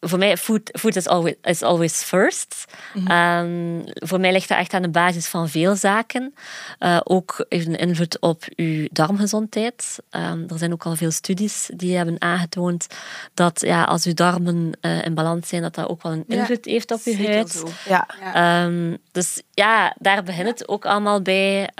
[0.00, 2.64] voor mij, food, food is, always, is always first.
[3.06, 6.34] Ehm, voor mij ligt dat echt aan de basis van veel zaken.
[6.78, 9.98] Uh, ook heeft een invloed op uw darmgezondheid.
[10.10, 12.86] Um, er zijn ook al veel studies die hebben aangetoond
[13.34, 16.64] dat ja, als uw darmen uh, in balans zijn, dat dat ook wel een invloed
[16.64, 17.62] heeft op uw huid.
[17.88, 18.64] Ja.
[18.64, 21.70] Um, dus ja, daar begint het ook allemaal bij.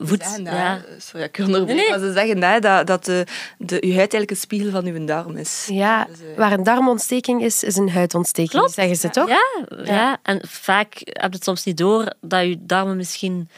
[0.00, 0.80] voed, Zeggen dat, ja.
[0.98, 1.90] Sorry, ik onderbreek, Nee, nee.
[1.90, 3.26] maar ze zeggen dat, dat, dat de,
[3.58, 5.68] de, uw huid eigenlijk een spiegel van uw darm is.
[5.70, 8.74] Ja, Dus, eh, waar een darmontsteking is, is een huidontsteking, Klopt.
[8.74, 9.28] zeggen ze toch?
[9.28, 13.48] Ja, ja, en vaak heb je het soms niet door dat je darmen misschien.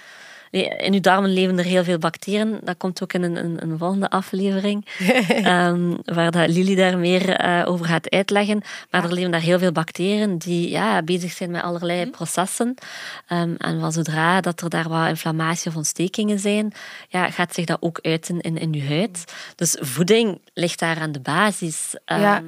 [0.50, 2.58] In je darmen leven er heel veel bacteriën.
[2.62, 4.86] Dat komt ook in een, een, een volgende aflevering,
[5.28, 8.62] ehm, waar dat Lili daar meer eh, over gaat uitleggen.
[8.90, 12.74] Maar er leven daar heel veel bacteriën die ja, bezig zijn met allerlei processen.
[13.26, 16.72] Ehm, en van zodra dat er daar wat inflammatie of ontstekingen zijn,
[17.08, 19.24] ja, gaat zich dat ook uiten in, in je huid.
[19.54, 21.94] Dus voeding ligt daar aan de basis.
[22.04, 22.42] Ja.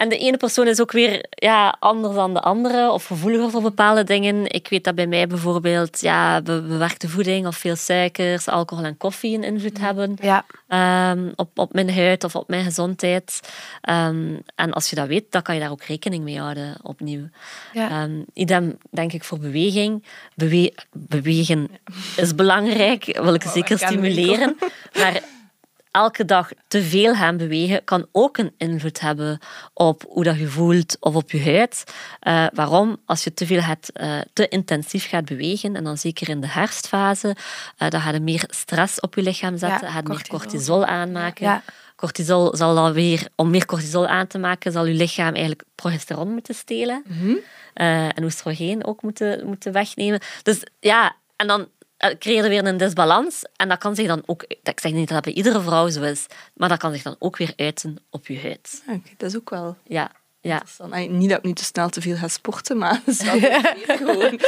[0.00, 3.62] En de ene persoon is ook weer ja, anders dan de andere of gevoeliger voor
[3.62, 4.46] bepaalde dingen.
[4.50, 8.96] Ik weet dat bij mij bijvoorbeeld ja, be- bewerkte voeding of veel suikers, alcohol en
[8.96, 10.44] koffie een invloed hebben Ja.
[10.68, 13.40] ehm, op, op mijn huid of op mijn gezondheid.
[13.80, 17.28] Ehm, en als je dat weet, dan kan je daar ook rekening mee houden opnieuw.
[17.72, 17.88] Ja.
[17.90, 20.04] Ehm, idem denk ik voor beweging.
[20.34, 21.68] Bewe- bewegen
[22.16, 24.56] is belangrijk, wil ik zeker herken ik stimuleren.
[24.98, 25.20] Maar
[25.90, 29.38] elke dag te veel gaan bewegen kan ook een invloed hebben
[29.74, 31.84] op hoe dat je voelt of op je huid.
[32.20, 32.96] Eh, waarom?
[33.06, 36.48] Als je te veel gaat, eh, te intensief gaat bewegen, en dan zeker in de
[36.48, 37.36] herfstfase,
[37.76, 40.38] eh, dan ga je meer stress op je lichaam zetten, Ja, ga je meer cortisol.
[40.38, 41.44] cortisol aanmaken.
[41.46, 41.62] Ja.
[41.96, 46.32] Cortisol zal dan weer, om meer cortisol aan te maken, zal je lichaam eigenlijk progesteron
[46.32, 47.02] moeten stelen.
[47.74, 50.20] Eh, en oestrogeen ook moeten, moeten wegnemen.
[50.42, 51.68] Dus ja, en dan
[52.00, 53.42] eh, creëer je weer een disbalans.
[53.56, 54.44] En dat kan zich dan ook...
[54.62, 57.16] Ik zeg niet dat dat bij iedere vrouw zo is, maar dat kan zich dan
[57.18, 58.82] ook weer uiten op je huid.
[58.88, 60.52] Oké, dat is ook wel Ja, ja.
[60.52, 60.92] interessant.
[60.92, 63.40] Ay, Niet dat ik nu te snel te veel ga sporten, maar dat is wel
[63.96, 64.40] gewoon...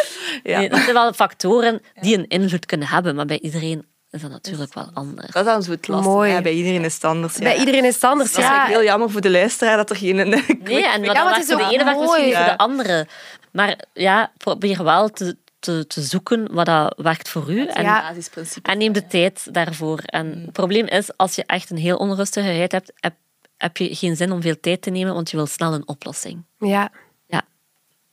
[0.42, 0.59] Ja.
[0.59, 4.30] Nee, dat zijn wel factoren die een invloed kunnen hebben, maar bij iedereen is dat
[4.30, 5.32] natuurlijk wel anders.
[5.32, 6.14] Dat is dan zo het lastige.
[6.14, 6.30] Mooi.
[6.30, 7.38] Ja, bij iedereen is het anders.
[7.38, 7.59] Bij ja.
[7.59, 8.32] iedereen is het anders.
[8.32, 8.50] Dat is ja.
[8.50, 10.16] eigenlijk heel jammer voor de luisteraar dat er geen...
[10.16, 12.59] Nee, en wat Ja, dan is voor de ook ene werkt misschien niet voor de
[12.59, 13.07] andere.
[13.53, 17.66] Maar ja, probeer wel te, te, te zoeken wat dat werkt voor u.
[17.66, 18.08] En, Ja.
[18.08, 18.70] basisprincipe.
[18.70, 19.98] en neem de tijd daarvoor.
[19.98, 23.14] En het probleem is, als je echt een heel onrustige huid hebt, heb,
[23.56, 26.44] heb je geen zin om veel tijd te nemen, want je wil snel een oplossing.
[26.58, 26.90] Ja.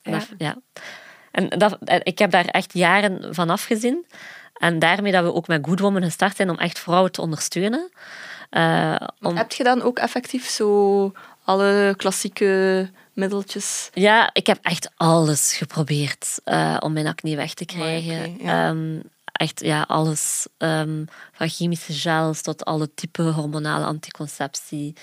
[0.01, 0.21] Ja.
[0.37, 0.57] Ja.
[1.31, 4.05] En dat, en ik heb daar echt jaren van afgezien.
[4.53, 7.91] En daarmee dat we ook met Good Woman gestart zijn om echt vrouwen te ondersteunen.
[8.49, 11.11] Eh, om, Heb je dan ook effectief zo
[11.43, 12.89] alle klassieke
[13.19, 13.89] middeltjes?
[13.93, 18.37] Ja, ik heb echt alles geprobeerd eh, om mijn acne weg te krijgen.
[18.43, 18.69] ja.
[18.69, 18.99] Ehm,
[19.31, 20.47] echt, ja, alles.
[20.57, 24.93] ehm, van chemische gels tot alle type hormonale anticonceptie.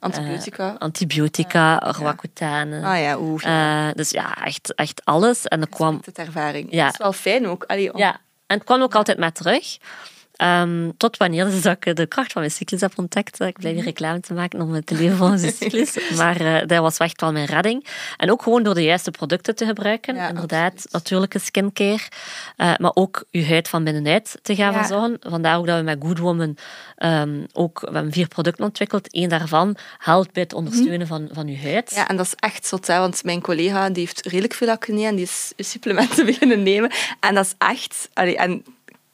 [0.00, 0.74] Antibiotica?
[0.78, 2.82] Antibiotica, Roaccutane.
[2.86, 3.42] ah ja, oeh.
[3.42, 3.88] ja.
[3.88, 5.44] Eh, dus ja, echt, echt alles.
[5.46, 6.00] En er kwam...
[6.04, 6.72] Met ervaring.
[6.72, 6.84] Ja.
[6.84, 7.64] Dat is wel fijn ook.
[7.64, 8.12] Allee, om- Ja,
[8.46, 9.76] en het kwam ook altijd maar terug.
[10.40, 13.40] Ehm, tot wanneer dus dat ik de kracht van mijn cyclus heb ontdekt.
[13.40, 15.98] Ik blijf hier reclame te maken om te leven volgens de cyclus.
[16.16, 17.86] Maar eh, dat was echt wel mijn redding.
[18.16, 20.14] En ook gewoon door de juiste producten te gebruiken.
[20.14, 20.92] Ja, Inderdaad, absoluut.
[20.92, 21.98] natuurlijke skincare.
[22.56, 24.78] eh, maar ook je huid van binnenuit te gaan Ja.
[24.78, 25.16] verzorgen.
[25.20, 26.56] Vandaar ook dat we met Good Woman
[26.96, 27.80] ehm, ook...
[27.80, 29.06] We hebben vier producten ontwikkeld.
[29.16, 31.92] Eén daarvan helpt bij het ondersteunen van, van je huid.
[31.94, 35.04] Ja, en dat is echt zot, hè, want mijn collega die heeft redelijk veel acne
[35.06, 36.90] en die is supplementen beginnen nemen.
[37.20, 38.08] En dat is echt...
[38.12, 38.64] Allee, en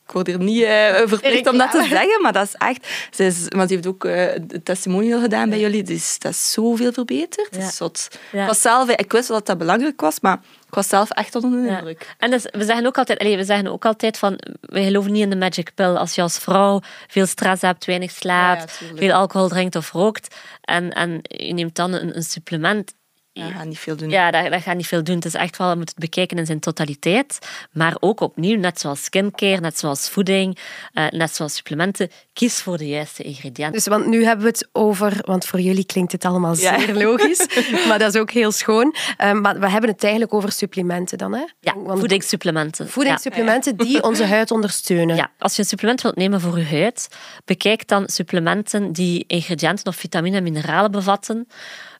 [0.07, 2.87] ik word hier niet eh, verplicht om dat te zeggen, maar dat is echt...
[3.11, 6.93] Ze is, maar ze heeft ook een testimonial gedaan bij jullie, dus dat is zoveel
[6.93, 7.53] verbeterd.
[7.53, 8.09] Dat is zot.
[8.33, 8.41] Ja.
[8.43, 11.35] Ik, was zelf, ik wist wel dat dat belangrijk was, maar ik was zelf echt
[11.35, 11.77] onder de Ja.
[11.79, 12.15] indruk.
[12.19, 15.23] En dus, we zeggen ook altijd, allee, we zeggen ook altijd van, we geloven niet
[15.23, 15.95] in de magic pill.
[15.95, 20.93] Als je als vrouw veel stress hebt, weinig slaapt, veel alcohol drinkt of rookt, en,
[20.93, 22.95] en je neemt dan een, een supplement,
[23.39, 24.11] Ja, ga niet veel doen.
[24.11, 25.15] ja, dat, dat gaat niet veel doen.
[25.15, 27.39] Het is echt wel, je moet het bekijken in zijn totaliteit.
[27.73, 30.59] Maar ook opnieuw, net zoals skincare, net zoals voeding,
[30.93, 33.73] eh, net zoals supplementen, kies voor de juiste ingrediënten.
[33.73, 36.79] Dus, want nu hebben we het over, want voor jullie klinkt het allemaal Ja.
[36.79, 37.47] zeer logisch,
[37.89, 38.95] maar dat is ook heel schoon.
[39.17, 41.45] Ehm, maar we hebben het eigenlijk over supplementen dan, hè?
[41.61, 42.89] ja, Want voedingssupplementen.
[42.89, 45.17] voedingssupplementen die onze huid ondersteunen.
[45.17, 47.09] Ja, als je een supplement wilt nemen voor je huid,
[47.45, 51.47] bekijk dan supplementen die ingrediënten of vitamine en mineralen bevatten.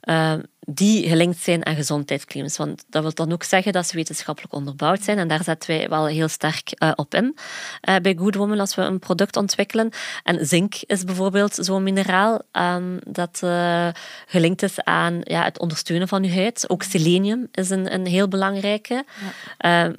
[0.01, 0.33] eh,
[0.67, 2.57] die gelinkt zijn aan gezondheidsclaims.
[2.57, 5.19] Want dat wil dan ook zeggen dat ze wetenschappelijk onderbouwd zijn.
[5.19, 7.37] En daar zetten wij wel heel sterk eh, op in
[7.81, 9.91] eh, bij Good Woman als we een product ontwikkelen.
[10.23, 13.89] En zink is bijvoorbeeld zo'n mineraal ehm, dat eh,
[14.27, 16.71] gelinkt is aan ja, het ondersteunen van je huid.
[16.71, 19.05] Ook selenium is een, een heel belangrijke.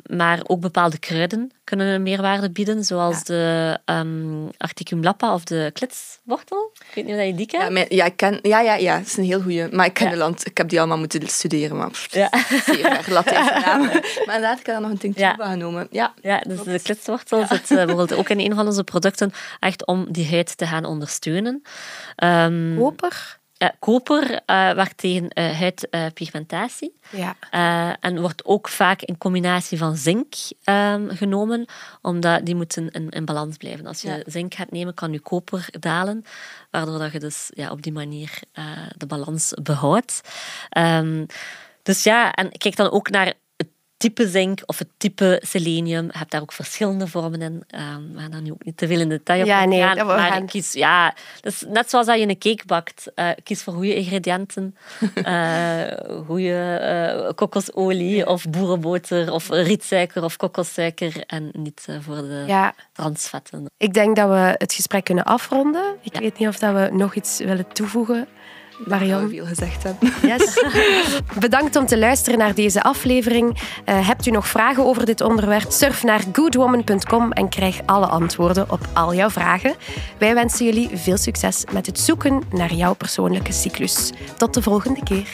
[0.05, 5.69] Maar ook bepaalde kruiden kunnen een meerwaarde bieden, zoals de ehm Articum lappa of de
[5.73, 6.71] klitswortel.
[6.89, 7.63] Ik weet niet of je die kent.
[7.63, 9.67] Ja, mijn- ja, ik ken, ja, ja, ja, het is een heel goeie.
[9.71, 12.29] Maar ik ken de land, ik heb die allemaal moeten studeren, maar pff, Ja.
[12.65, 13.81] zeer gedaan.
[14.25, 15.35] Maar inderdaad, ik heb daar nog een tinctuur Ja.
[15.51, 15.87] genomen.
[15.91, 19.85] Ja, Ja, dus de klitswortel zit eh, bijvoorbeeld ook in een van onze producten, echt
[19.85, 21.61] om die huid te gaan ondersteunen.
[22.15, 23.37] Ehm, Koper?
[23.57, 26.95] Eh, koper eh, werkt tegen eh, huidpigmentatie.
[27.09, 27.35] Ja.
[27.51, 30.33] Eh, en wordt ook vaak in combinatie van zink
[30.63, 31.65] ehm, genomen,
[32.01, 33.85] omdat die moeten in, in balans blijven.
[33.85, 34.21] Als je Ja.
[34.25, 36.23] zink gaat nemen, kan je koper dalen,
[36.71, 38.65] waardoor dat je dus ja, op die manier eh,
[38.97, 40.21] de balans behoudt.
[40.69, 41.25] Ehm,
[41.83, 43.33] dus ja, en kijk dan ook naar
[43.97, 46.05] type zink of het type selenium.
[46.05, 47.63] Je hebt daar ook verschillende vormen in.
[47.67, 50.05] Ehm we gaan daar nu ook niet te veel in detail op Ja, nee, gaan,
[50.05, 53.73] maar gaan- kies, ja, dus net zoals dat je een cake bakt, eh, kies voor
[53.73, 54.75] goede ingrediënten.
[55.23, 55.81] eh
[56.25, 62.73] goede eh, kokosolie of boerenboter of rietsuiker of kokossuiker en niet voor de ja.
[62.93, 63.65] transvetten.
[63.77, 65.95] Ik denk dat we het gesprek kunnen afronden.
[66.01, 66.19] Ik Ja.
[66.19, 68.27] weet niet of dat we nog iets willen toevoegen.
[68.85, 69.29] Marion?
[69.29, 70.13] veel gezegd hebben.
[70.21, 70.63] Yes.
[71.39, 73.57] Bedankt om te luisteren naar deze aflevering.
[73.85, 75.71] Eh, hebt u nog vragen over dit onderwerp?
[75.71, 79.75] Surf naar goodwoman.com en krijg alle antwoorden op al jouw vragen.
[80.17, 84.11] Wij wensen jullie veel succes met het zoeken naar jouw persoonlijke cyclus.
[84.37, 85.27] Tot de volgende keer.